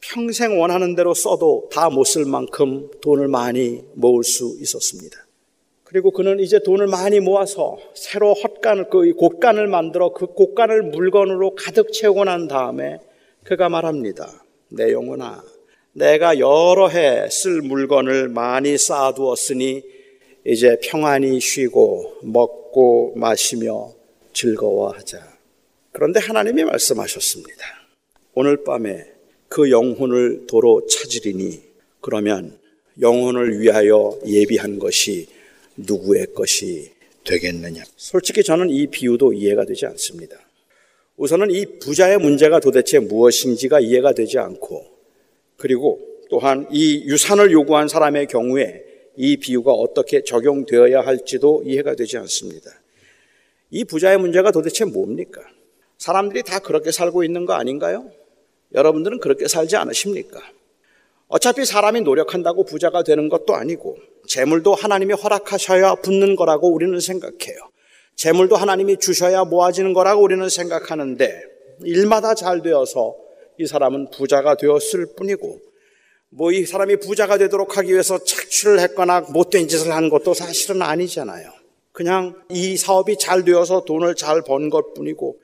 [0.00, 5.26] 평생 원하는 대로 써도 다 못 쓸 만큼 돈을 많이 모을 수 있었습니다.
[5.84, 11.92] 그리고 그는 이제 돈을 많이 모아서 새로 헛간을, 그 곡간을 만들어 그 곡간을 물건으로 가득
[11.92, 12.98] 채우고 난 다음에
[13.44, 14.44] 그가 말합니다.
[14.68, 15.42] 내 영혼아,
[15.92, 19.82] 내가 여러 해 쓸 물건을 많이 쌓아두었으니
[20.46, 23.90] 이제 평안히 쉬고 먹고 마시며
[24.32, 25.18] 즐거워하자.
[25.92, 27.64] 그런데 하나님이 말씀하셨습니다.
[28.34, 29.06] 오늘 밤에
[29.50, 31.60] 그 영혼을 도로 찾으리니
[32.00, 32.56] 그러면
[33.00, 35.26] 영혼을 위하여 예비한 것이
[35.76, 36.92] 누구의 것이
[37.24, 37.82] 되겠느냐.
[37.96, 40.36] 솔직히 저는 이 비유도 이해가 되지 않습니다.
[41.16, 44.86] 우선은 이 부자의 문제가 도대체 무엇인지가 이해가 되지 않고
[45.56, 45.98] 그리고
[46.30, 48.84] 또한 이 유산을 요구한 사람의 경우에
[49.16, 52.70] 이 비유가 어떻게 적용되어야 할지도 이해가 되지 않습니다.
[53.70, 55.42] 이 부자의 문제가 도대체 뭡니까?
[55.98, 58.12] 사람들이 다 그렇게 살고 있는 거 아닌가요?
[58.74, 60.40] 여러분들은 그렇게 살지 않으십니까?
[61.28, 63.96] 어차피 사람이 노력한다고 부자가 되는 것도 아니고
[64.26, 67.58] 재물도 하나님이 허락하셔야 붙는 거라고 우리는 생각해요.
[68.16, 71.42] 재물도 하나님이 주셔야 모아지는 거라고 우리는 생각하는데
[71.84, 73.16] 일마다 잘 되어서
[73.58, 75.58] 이 사람은 부자가 되었을 뿐이고
[76.32, 81.50] 뭐 이 사람이 부자가 되도록 하기 위해서 착취를 했거나 못된 짓을 한 것도 사실은 아니잖아요.
[81.92, 85.36] 그냥 이 사업이 잘 되어서 돈을 잘 번 것 뿐이고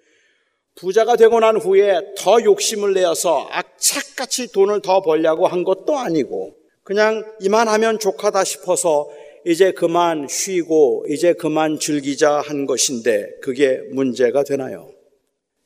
[0.76, 7.24] 부자가 되고 난 후에 더 욕심을 내어서 악착같이 돈을 더 벌려고 한 것도 아니고 그냥
[7.40, 9.08] 이만하면 족하다 싶어서
[9.46, 14.90] 이제 그만 쉬고 이제 그만 즐기자 한 것인데 그게 문제가 되나요?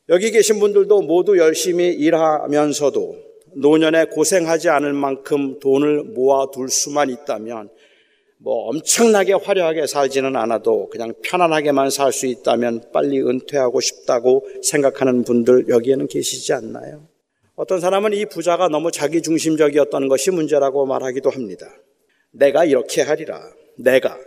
[0.08, 3.16] 여기 계신 분들도 모두 열심히 일하면서도
[3.56, 7.70] 노년에 고생하지 않을 만큼 돈을 모아둘 수만 있다면
[8.42, 15.68] 뭐 엄청나게 화려하게 살지는 않아도 그냥 편안하게만 살 수 있다면 빨리 은퇴하고 싶다고 생각하는 분들
[15.68, 17.06] 여기에는 계시지 않나요?
[17.54, 21.70] 어떤 사람은 이 부자가 너무 자기 중심적이었던 것이 문제라고 말하기도 합니다.
[22.30, 23.52] 내가 이렇게 하리라.
[23.76, 24.18] 내가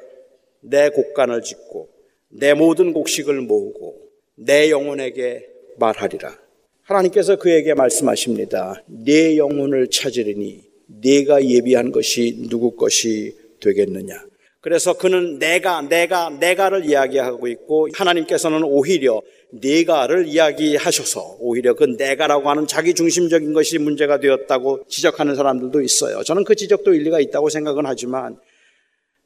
[0.61, 1.89] 내 곡간을 짓고
[2.29, 3.97] 내 모든 곡식을 모으고
[4.35, 5.47] 내 영혼에게
[5.77, 6.37] 말하리라.
[6.83, 8.83] 하나님께서 그에게 말씀하십니다.
[8.85, 14.25] 내 영혼을 찾으리니 네가 예비한 것이 누구 것이 되겠느냐.
[14.63, 22.65] 그래서 그는 내가, 내가, 내가를 이야기하고 있고 하나님께서는 오히려 내가를 이야기하셔서 오히려 그 내가라고 하는
[22.65, 26.23] 자기 중심적인 것이 문제가 되었다고 지적하는 사람들도 있어요.
[26.23, 28.37] 저는 그 지적도 일리가 있다고 생각은 하지만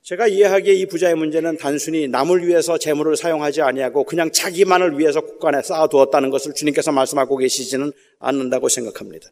[0.02, 5.62] 제가 이해하기에 이 부자의 문제는 단순히 남을 위해서 재물을 사용하지 아니하고 그냥 자기만을 위해서 국간에
[5.62, 9.30] 쌓아두었다는 것을 주님께서 말씀하고 계시지는 않는다고 생각합니다.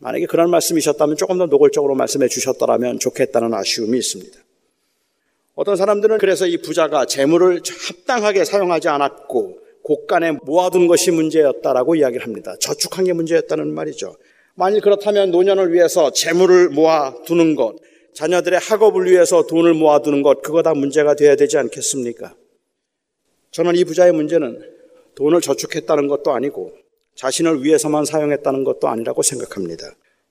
[0.00, 4.38] 만약에 그런 말씀이셨다면 조금 더 노골적으로 말씀해 주셨더라면 좋겠다는 아쉬움이 있습니다.
[5.54, 12.54] 어떤 사람들은 그래서 이 부자가 재물을 합당하게 사용하지 않았고 곳간에 모아둔 것이 문제였다라고 이야기를 합니다.
[12.60, 14.16] 저축한 게 문제였다는 말이죠.
[14.54, 17.76] 만일 그렇다면 노년을 위해서 재물을 모아두는 것,
[18.14, 22.34] 자녀들의 학업을 위해서 돈을 모아두는 것, 그거 다 문제가 되어야 되지 않겠습니까?
[23.50, 24.62] 저는 이 부자의 문제는
[25.14, 26.72] 돈을 저축했다는 것도 아니고
[27.14, 29.84] 자신을 위해서만 사용했다는 것도 아니라고 생각합니다.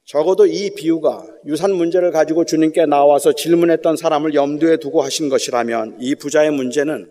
[0.05, 6.15] 적어도 이 비유가 유산 문제를 가지고 주님께 나와서 질문했던 사람을 염두에 두고 하신 것이라면 이
[6.15, 7.07] 부자의 문제는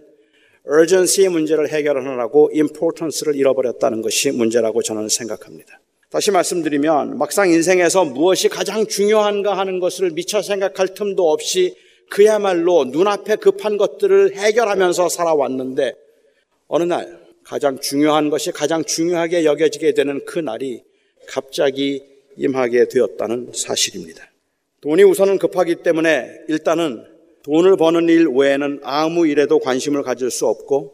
[0.66, 5.80] urgency의 문제를 해결하느라고 importance를 잃어버렸다는 것이 문제라고 저는 생각합니다.
[6.10, 11.76] 다시 말씀드리면 막상 인생에서 무엇이 가장 중요한가 하는 것을 미처 생각할 틈도 없이
[12.10, 15.94] 그야말로 눈앞에 급한 것들을 해결하면서 살아왔는데
[16.66, 20.82] 어느 날 가장 중요한 것이 가장 중요하게 여겨지게 되는 그 날이
[21.26, 22.02] 갑자기
[22.36, 24.22] 임하게 되었다는 사실입니다.
[24.82, 27.06] 돈이 우선은 급하기 때문에 일단은
[27.44, 30.92] 돈을 버는 일 외에는 아무 일에도 관심을 가질 수 없고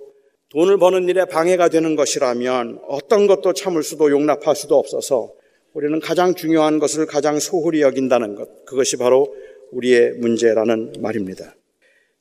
[0.51, 5.33] 돈을 버는 일에 방해가 되는 것이라면 어떤 것도 참을 수도 용납할 수도 없어서
[5.73, 8.65] 우리는 가장 중요한 것을 가장 소홀히 여긴다는 것.
[8.65, 9.35] 그것이 바로
[9.73, 11.57] 우리의 문제라는 말입니다.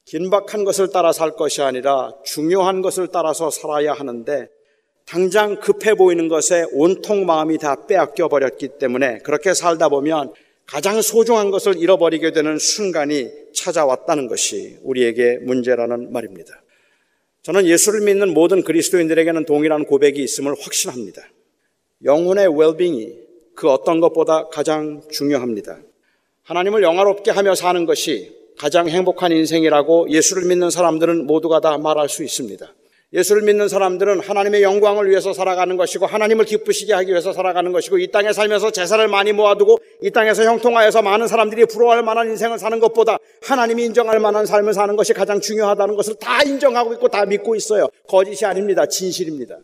[0.06, 4.48] 긴박한 것을 따라 살 것이 아니라 중요한 것을 따라서 살아야 하는데
[5.06, 10.34] 당장 급해 보이는 것에 온통 마음이 다 빼앗겨 버렸기 때문에 그렇게 살다 보면
[10.66, 16.62] 가장 소중한 것을 잃어버리게 되는 순간이 찾아왔다는 것이 우리에게 문제라는 말입니다.
[17.42, 21.22] 저는 예수를 믿는 모든 그리스도인들에게는 동일한 고백이 있음을 확신합니다.
[22.06, 23.14] 영혼의 웰빙이
[23.56, 25.80] 그 어떤 것보다 가장 중요합니다.
[26.44, 32.24] 하나님을 영화롭게 하며 사는 것이 가장 행복한 인생이라고 예수를 믿는 사람들은 모두가 다 말할 수
[32.24, 32.74] 있습니다.
[33.14, 38.10] 예수를 믿는 사람들은 하나님의 영광을 위해서 살아가는 것이고 하나님을 기쁘시게 하기 위해서 살아가는 것이고 이
[38.10, 43.20] 땅에 살면서 재산을 많이 모아두고 이 땅에서 형통하여서 많은 사람들이 부러워할 만한 인생을 사는 것보다
[43.44, 47.88] 하나님이 인정할 만한 삶을 사는 것이 가장 중요하다는 것을 다 인정하고 있고 다 믿고 있어요.
[48.08, 48.88] 거짓이 아닙니다.
[48.88, 49.60] 진실입니다.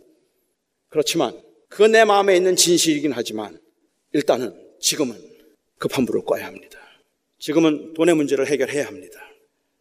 [0.90, 1.34] 그렇지만
[1.70, 3.60] 그 내 마음에 있는 진실이긴 하지만
[4.14, 5.16] 일단은 지금은
[5.80, 6.69] 급한 불을 꺼야 합니다.
[7.40, 9.20] 지금은 돈의 문제를 해결해야 합니다.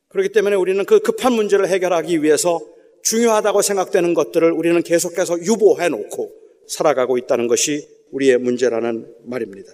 [0.08, 2.60] 그렇기 때문에 우리는 그 급한 문제를 해결하기 위해서
[3.02, 6.32] 중요하다고 생각되는 것들을 우리는 계속해서 유보해 놓고
[6.66, 9.70] 살아가고 있다는 것이 우리의 문제라는 말입니다.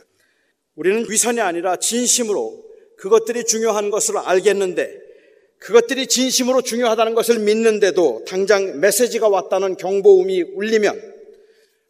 [0.74, 2.64] 우리는 위선이 아니라 진심으로
[2.97, 5.03] 그것들이 중요한 것을 알겠는데
[5.59, 11.14] 그것들이 진심으로 중요하다는 것을 믿는데도 당장 메시지가 왔다는 경보음이 울리면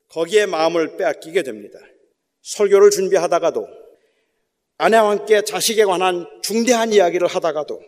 [0.08, 1.78] 거기에 마음을 빼앗기게 됩니다.
[2.42, 3.83] 설교를 준비하다가도
[4.76, 7.80] 아내와 함께 자식에 관한 중대한 이야기를 하다가도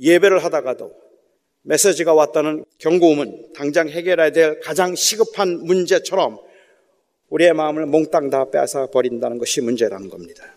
[0.00, 0.92] 예배를 하다가도
[1.62, 6.38] 메시지가 왔다는 경고음은 당장 해결해야 될 가장 시급한 문제처럼
[7.28, 10.56] 우리의 마음을 몽땅 다 빼앗아 버린다는 것이 문제라는 겁니다.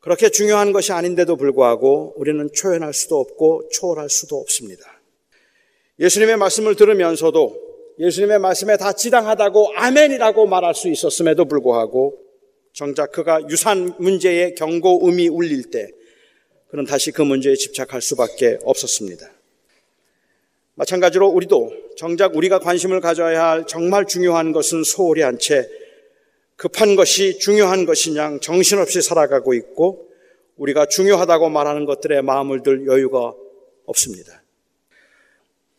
[0.00, 4.84] 그렇게 중요한 것이 아닌데도 불구하고 우리는 초연할 수도 없고 초월할 수도 없습니다.
[5.98, 7.68] 예수님의 말씀을 들으면서도
[7.98, 12.27] 예수님의 말씀에 다 지당하다고 아멘이라고 말할 수 있었음에도 불구하고
[12.78, 15.88] 정작 그가 유산 문제의 경고음이 울릴 때
[16.68, 19.28] 그는 다시 그 문제에 집착할 수밖에 없었습니다.
[20.76, 25.68] 마찬가지로 우리도 정작 우리가 관심을 가져야 할 정말 중요한 것은 소홀히 한 채
[26.54, 30.08] 급한 것이 중요한 것이냐 정신없이 살아가고 있고
[30.54, 33.34] 우리가 중요하다고 말하는 것들에 마음을 들 여유가
[33.86, 34.44] 없습니다.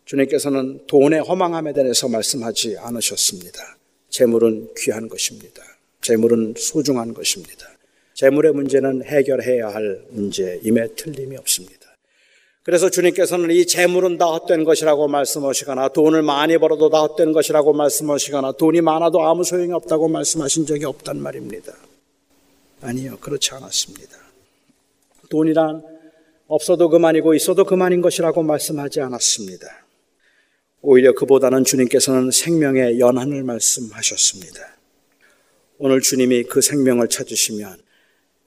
[0.04, 3.78] 주님께서는 돈의 허망함에 대해서 말씀하지 않으셨습니다.
[4.10, 5.79] 재물은 귀한 것입니다.
[6.02, 7.68] 재물은 소중한 것입니다.
[8.14, 11.80] 재물의 문제는 해결해야 할 문제임에 틀림이 없습니다.
[12.64, 18.52] 그래서 주님께서는 이 재물은 다 헛된 것이라고 말씀하시거나 돈을 많이 벌어도 다 헛된 것이라고 말씀하시거나
[18.54, 21.74] 돈이 많아도 아무 소용이 없다고 말씀하신 적이 없단 말입니다.
[22.82, 24.18] 아니요, 그렇지 않았습니다.
[25.30, 25.82] 돈이란
[26.48, 29.68] 없어도 그만이고 있어도 그만인 것이라고 말씀하지 않았습니다.
[30.82, 34.79] 오히려 그보다는 주님께서는 생명의 연한을 말씀하셨습니다.
[35.82, 37.78] 오늘 주님이 그 생명을 찾으시면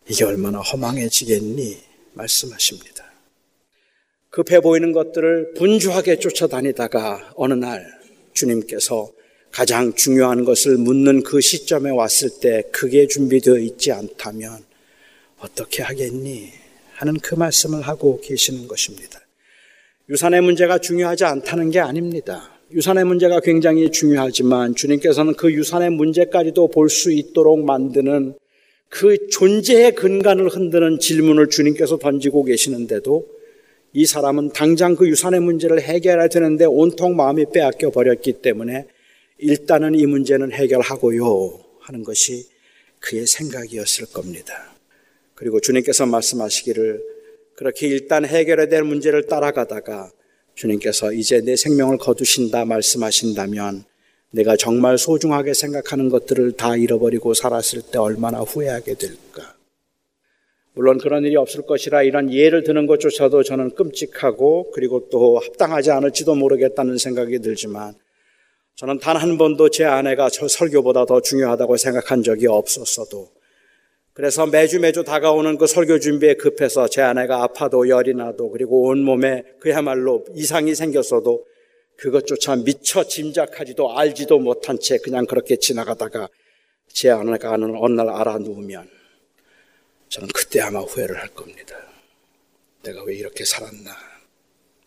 [0.07, 1.79] 이게 얼마나 허망해지겠니?
[2.13, 3.11] 말씀하십니다.
[4.29, 7.87] 급해 보이는 것들을 분주하게 쫓아다니다가 어느 날
[8.35, 9.11] 주님께서
[9.51, 14.63] 가장 중요한 것을 묻는 그 시점에 왔을 때 그게 준비되어 있지 않다면
[15.39, 16.53] 어떻게 하겠니?
[16.97, 19.19] 하는 그 말씀을 하고 계시는 것입니다.
[20.11, 22.51] 유산의 문제가 중요하지 않다는 게 아닙니다.
[22.75, 28.35] 유산의 문제가 굉장히 중요하지만 주님께서는 그 유산의 문제까지도 볼 수 있도록 만드는
[28.89, 33.27] 그 존재의 근간을 흔드는 질문을 주님께서 던지고 계시는데도
[33.93, 38.87] 이 사람은 당장 그 유산의 문제를 해결해야 되는데 온통 마음이 빼앗겨 버렸기 때문에
[39.39, 42.47] 일단은 이 문제는 해결하고요 하는 것이
[43.01, 44.75] 그의 생각이었을 겁니다.
[45.35, 47.03] 그리고 주님께서 말씀하시기를
[47.55, 50.11] 그렇게 일단 해결해야 될 문제를 따라가다가
[50.55, 53.85] 주님께서 이제 내 생명을 거두신다 말씀하신다면
[54.31, 59.55] 내가 정말 소중하게 생각하는 것들을 다 잃어버리고 살았을 때 얼마나 후회하게 될까.
[60.75, 66.35] 물론 그런 일이 없을 것이라 이런 예를 드는 것조차도 저는 끔찍하고 그리고 또 합당하지 않을지도
[66.35, 67.95] 모르겠다는 생각이 들지만
[68.77, 73.29] 저는 단 한 번도 제 아내가 저 설교보다 더 중요하다고 생각한 적이 없었어도
[74.15, 79.43] 그래서 매주 매주 다가오는 그 설교 준비에 급해서 제 아내가 아파도 열이 나도 그리고 온몸에
[79.59, 81.47] 그야말로 이상이 생겼어도
[81.97, 86.29] 그것조차 미처 짐작하지도 알지도 못한 채 그냥 그렇게 지나가다가
[86.89, 88.91] 제 안에가 어느 날 알아 누우면
[90.09, 91.75] 저는 그때 아마 후회를 할 겁니다.
[92.83, 93.93] 내가 왜 이렇게 살았나?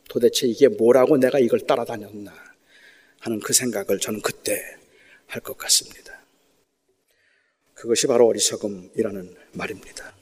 [0.08, 2.32] 도대체 이게 뭐라고 내가 이걸 따라다녔나?
[3.22, 4.62] 하는 그 생각을 저는 그때
[5.26, 6.15] 할 것 같습니다.
[7.86, 10.16] 그것이 바로 어리석음이라는 말입니다.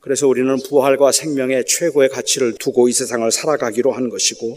[0.00, 4.56] 그래서 우리는 부활과 생명의 최고의 가치를 두고 이 세상을 살아가기로 한 것이고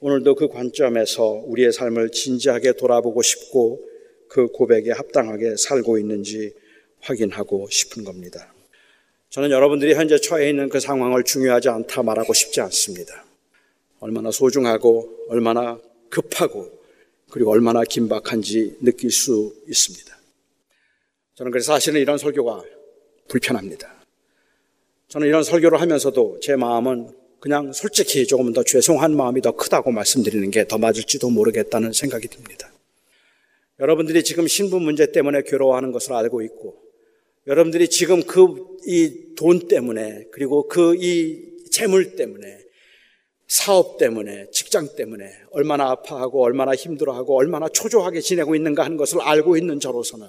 [0.00, 3.80] 오늘도 그 관점에서 우리의 삶을 진지하게 돌아보고 싶고
[4.28, 6.52] 그 고백에 합당하게 살고 있는지
[7.00, 8.52] 확인하고 싶은 겁니다.
[9.30, 13.24] 저는 여러분들이 현재 처해 있는 그 상황을 중요하지 않다 말하고 싶지 않습니다.
[13.98, 16.70] 얼마나 소중하고 얼마나 급하고
[17.30, 20.21] 그리고 얼마나 긴박한지 느낄 수 있습니다.
[21.42, 22.62] 저는 그래서 사실은 이런 설교가
[23.26, 23.92] 불편합니다.
[25.08, 30.48] 저는 이런 설교를 하면서도 제 마음은 그냥 솔직히 조금 더 죄송한 마음이 더 크다고 말씀드리는
[30.52, 32.70] 게 더 맞을지도 모르겠다는 생각이 듭니다.
[33.80, 36.76] 여러분들이 지금 신분 문제 때문에 괴로워하는 것을 알고 있고
[37.48, 38.46] 여러분들이 지금 그
[38.86, 41.40] 이 돈 때문에 그리고 그 이
[41.72, 42.58] 재물 때문에
[43.48, 49.56] 사업 때문에 직장 때문에 얼마나 아파하고 얼마나 힘들어하고 얼마나 초조하게 지내고 있는가 하는 것을 알고
[49.56, 50.28] 있는 저로서는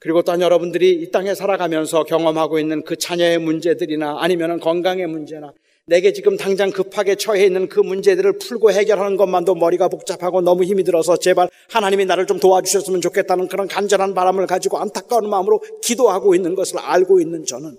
[0.00, 5.52] 그리고 또 여러분들이 이 땅에 살아가면서 경험하고 있는 그 자녀의 문제들이나 아니면 건강의 문제나
[5.86, 10.84] 내게 지금 당장 급하게 처해 있는 그 문제들을 풀고 해결하는 것만도 머리가 복잡하고 너무 힘이
[10.84, 16.54] 들어서 제발 하나님이 나를 좀 도와주셨으면 좋겠다는 그런 간절한 바람을 가지고 안타까운 마음으로 기도하고 있는
[16.54, 17.76] 것을 알고 있는 저는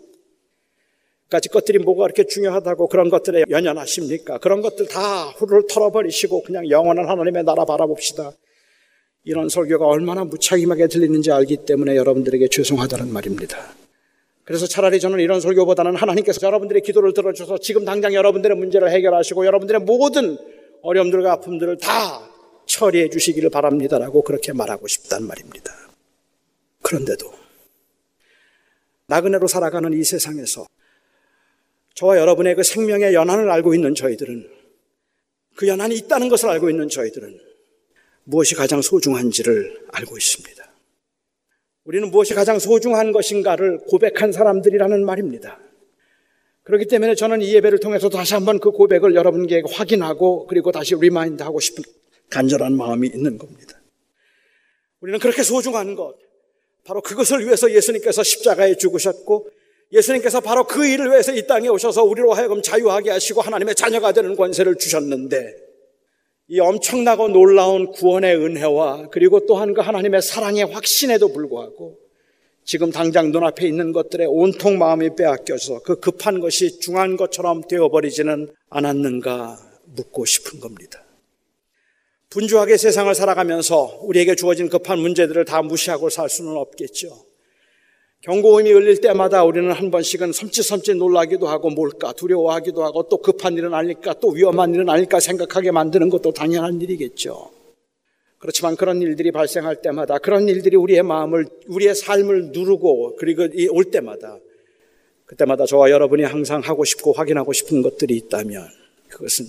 [1.32, 4.38] 까지 것들이 뭐가 그렇게 중요하다고 그런 것들에 연연하십니까?
[4.40, 8.34] 그런 것들 다 후를 털어버리시고 그냥 영원한 하나님의 나라 바라봅시다.
[9.24, 13.76] 이런 설교가 얼마나 무책임하게 들리는지 알기 때문에 여러분들에게 죄송하다는 말입니다.
[14.44, 19.82] 그래서 차라리 저는 이런 설교보다는 하나님께서 여러분들의 기도를 들어주셔서 지금 당장 여러분들의 문제를 해결하시고 여러분들의
[19.82, 20.38] 모든
[20.82, 22.28] 어려움들과 아픔들을 다
[22.66, 25.72] 처리해 주시기를 바랍니다라고 그렇게 말하고 싶단 말입니다.
[26.82, 27.32] 그런데도
[29.06, 30.66] 나그네로 살아가는 이 세상에서
[31.94, 34.50] 저와 여러분의 그 생명의 연한을 알고 있는 저희들은
[35.56, 37.51] 그 연한이 있다는 것을 알고 있는 저희들은
[38.24, 40.72] 무엇이 가장 소중한지를 알고 있습니다.
[41.84, 45.60] 우리는 무엇이 가장 소중한 것인가를 고백한 사람들이라는 말입니다.
[46.64, 51.42] 그렇기 때문에 저는 이 예배를 통해서 다시 한번 그 고백을 여러분께 확인하고 그리고 다시 remind
[51.42, 51.84] 하고 싶은
[52.30, 53.82] 간절한 마음이 있는 겁니다.
[55.00, 56.16] 우리는 그렇게 소중한 것,
[56.86, 59.50] 바로 그것을 위해서 예수님께서 십자가에 죽으셨고
[59.92, 64.36] 예수님께서 바로 그 일을 위해서 이 땅에 오셔서 우리로 하여금 자유하게 하시고 하나님의 자녀가 되는
[64.36, 65.71] 권세를 주셨는데
[66.54, 71.98] 이 엄청나고 놀라운 구원의 은혜와 그리고 또한 그 하나님의 사랑의 확신에도 불구하고
[72.66, 79.60] 지금 당장 눈앞에 있는 것들에 온통 마음이 빼앗겨서 그 급한 것이 중한 것처럼 되어버리지는 않았는가
[79.96, 81.02] 묻고 싶은 겁니다.
[82.32, 87.31] 분주하게 세상을 살아가면서 우리에게 주어진 급한 문제들을 다 무시하고 살 수는 없겠죠.
[88.22, 93.74] 경고음이 울릴 때마다 우리는 한 번씩은 섬찟섬찟 놀라기도 하고 뭘까 두려워하기도 하고 또 급한 일은
[93.74, 97.52] 아닐까 또 위험한 일은 아닐까 생각하게 만드는 것도 당연한 일이겠죠.
[98.38, 104.38] 그렇지만 그런 일들이 발생할 때마다 그런 일들이 우리의 마음을 우리의 삶을 누르고 그리고 올 때마다
[105.26, 108.68] 그때마다 저와 여러분이 항상 하고 싶고 확인하고 싶은 것들이 있다면
[109.08, 109.46] 그것은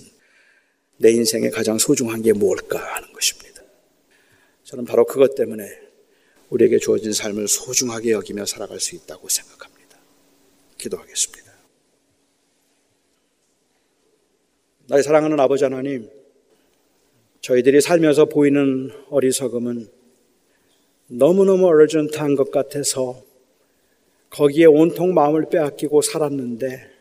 [0.97, 3.61] 내 인생에 가장 소중한 게 뭘까 하는 것입니다.
[4.63, 5.63] 저는 바로 그것 때문에
[6.53, 9.97] 우리에게 주어진 삶을 소중하게 여기며 살아갈 수 있다고 생각합니다.
[10.77, 11.51] 기도하겠습니다.
[14.87, 16.09] 나의 사랑하는 아버지 하나님,
[17.41, 19.87] 저희들이 살면서 보이는 어리석음은
[21.07, 23.23] 너무너무 어르전트한 것 같아서
[24.29, 26.91] 거기에 온통 마음을 빼앗기고 살았는데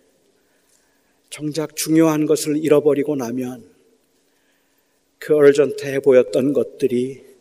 [1.28, 3.70] 정작 중요한 것을 잃어버리고 나면
[5.18, 7.32] 그 어르전트해 보였던 것들이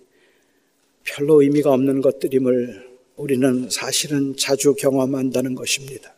[1.03, 6.15] 별로 의미가 없는 것들임을 우리는 사실은 자주 경험한다는 것입니다.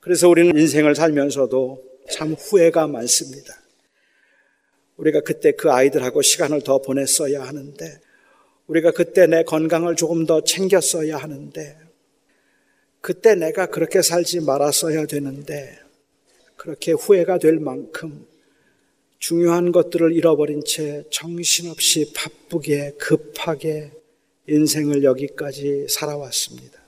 [0.00, 3.54] 그래서 우리는 인생을 살면서도 참 후회가 많습니다.
[4.96, 8.00] 우리가 그때 그 아이들하고 시간을 더 보냈어야 하는데,
[8.66, 11.78] 우리가 그때 내 건강을 조금 더 챙겼어야 하는데,
[13.00, 15.78] 그때 내가 그렇게 살지 말았어야 되는데,
[16.56, 18.26] 그렇게 후회가 될 만큼
[19.20, 23.92] 중요한 것들을 잃어버린 채 정신없이 바쁘게 급하게
[24.48, 26.80] 인생을 여기까지 살아왔습니다.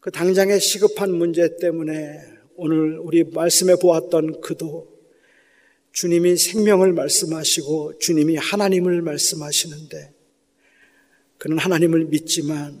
[0.00, 2.20] 그 당장의 시급한 문제 때문에
[2.56, 4.88] 오늘 우리 말씀해 보았던 그도
[5.92, 10.14] 주님이 생명을 말씀하시고 주님이 하나님을 말씀하시는데
[11.36, 12.80] 그는 하나님을 믿지만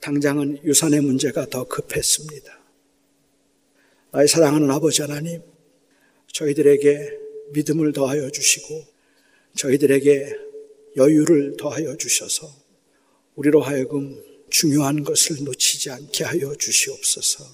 [0.00, 2.56] 당장은 유산의 문제가 더 급했습니다.
[4.12, 5.42] 나의 사랑하는 아버지 하나님,
[6.32, 7.18] 저희들에게
[7.52, 8.84] 믿음을 더하여 주시고
[9.56, 10.32] 저희들에게
[10.96, 12.50] 여유를 더하여 주셔서
[13.34, 17.44] 우리로 하여금 중요한 것을 놓치지 않게 하여 주시옵소서.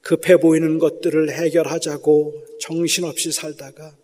[0.00, 3.96] 급해 보이는 것들을 해결하자고 정신없이 살다가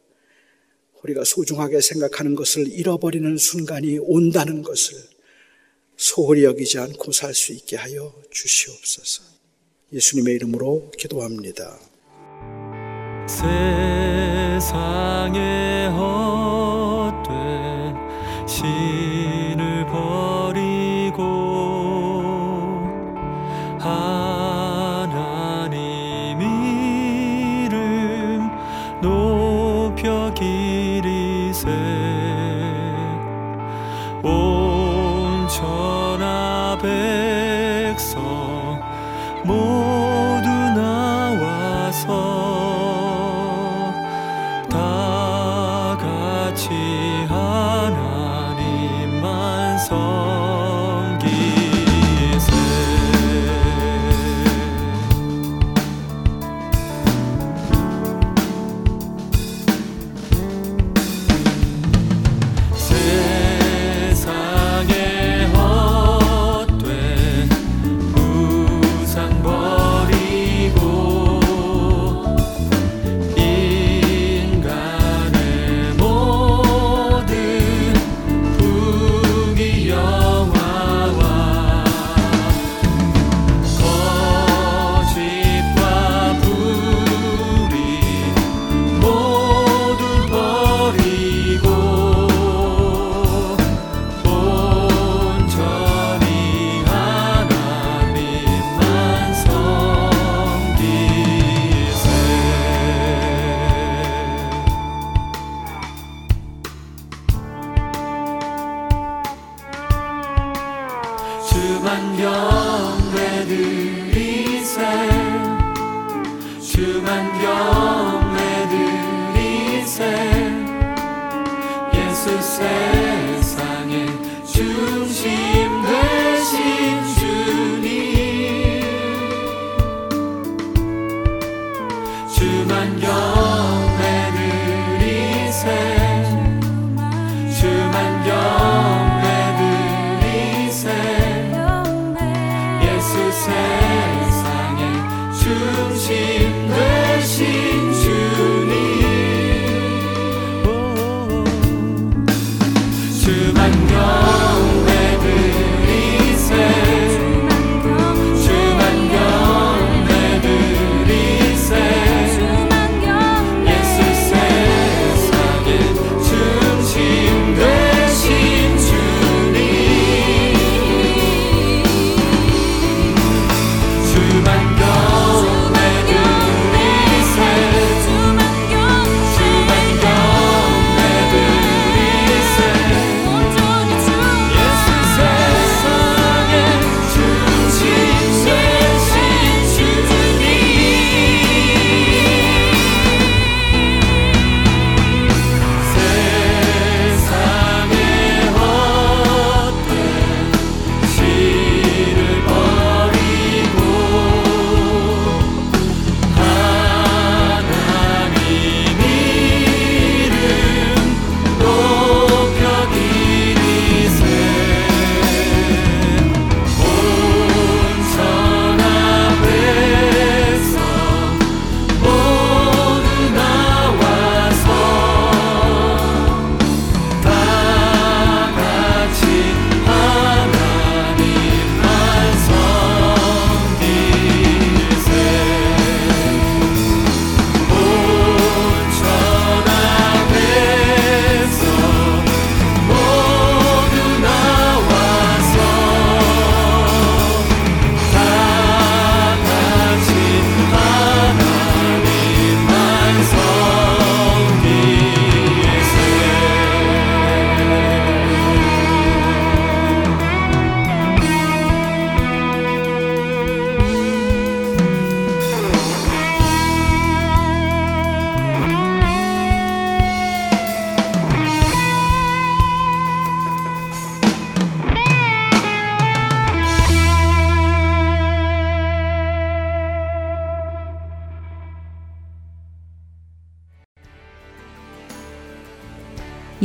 [1.03, 4.97] 우리가 소중하게 생각하는 것을 잃어버리는 순간이 온다는 것을
[5.97, 9.23] 소홀히 여기지 않고 살 수 있게 하여 주시옵소서.
[9.93, 11.90] 예수님의 이름으로 기도합니다.
[13.27, 14.69] 세상에
[15.95, 17.29] 헛된
[18.47, 19.40] 신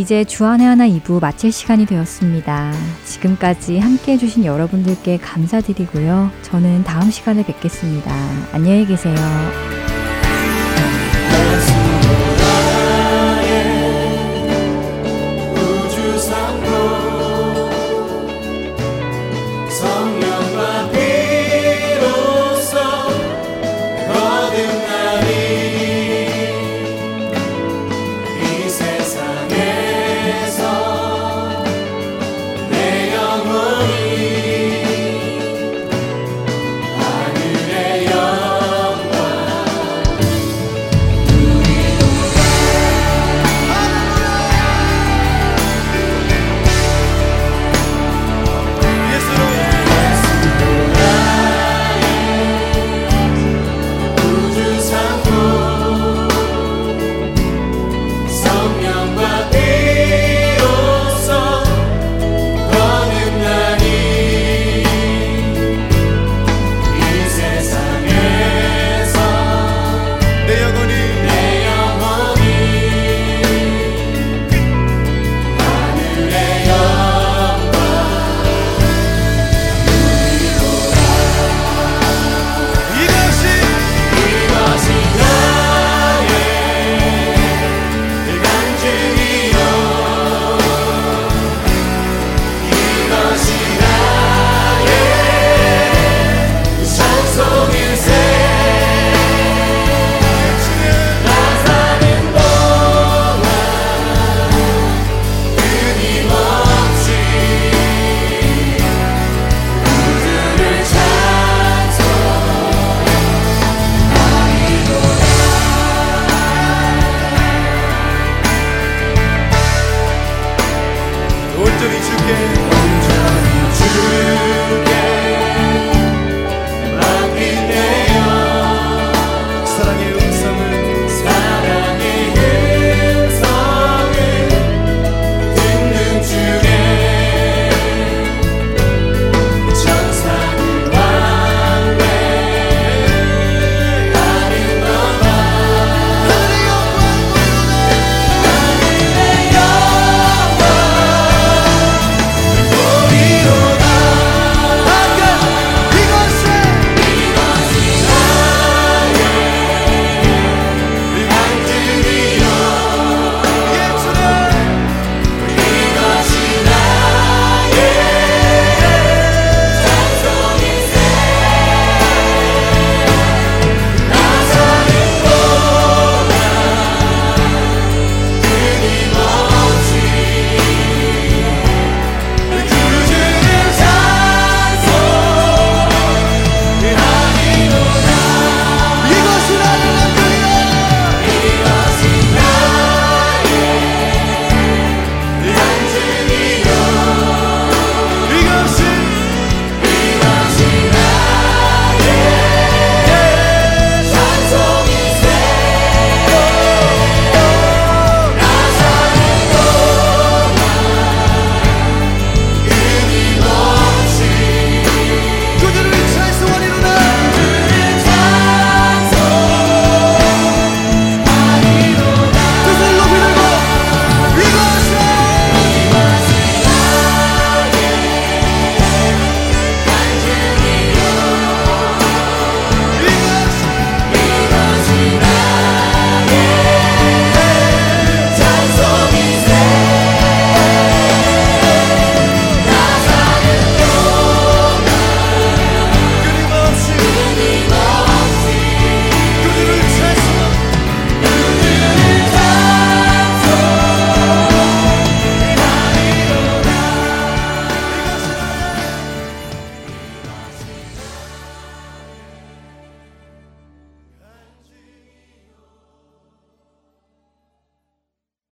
[0.06, 2.72] 이제 주안의 하나 2부 마칠 시간이 되었습니다.
[3.06, 6.30] 지금까지 함께 해주신 여러분들께 감사드리고요.
[6.44, 8.14] 저는 다음 시간에 뵙겠습니다.
[8.52, 9.16] 안녕히 계세요.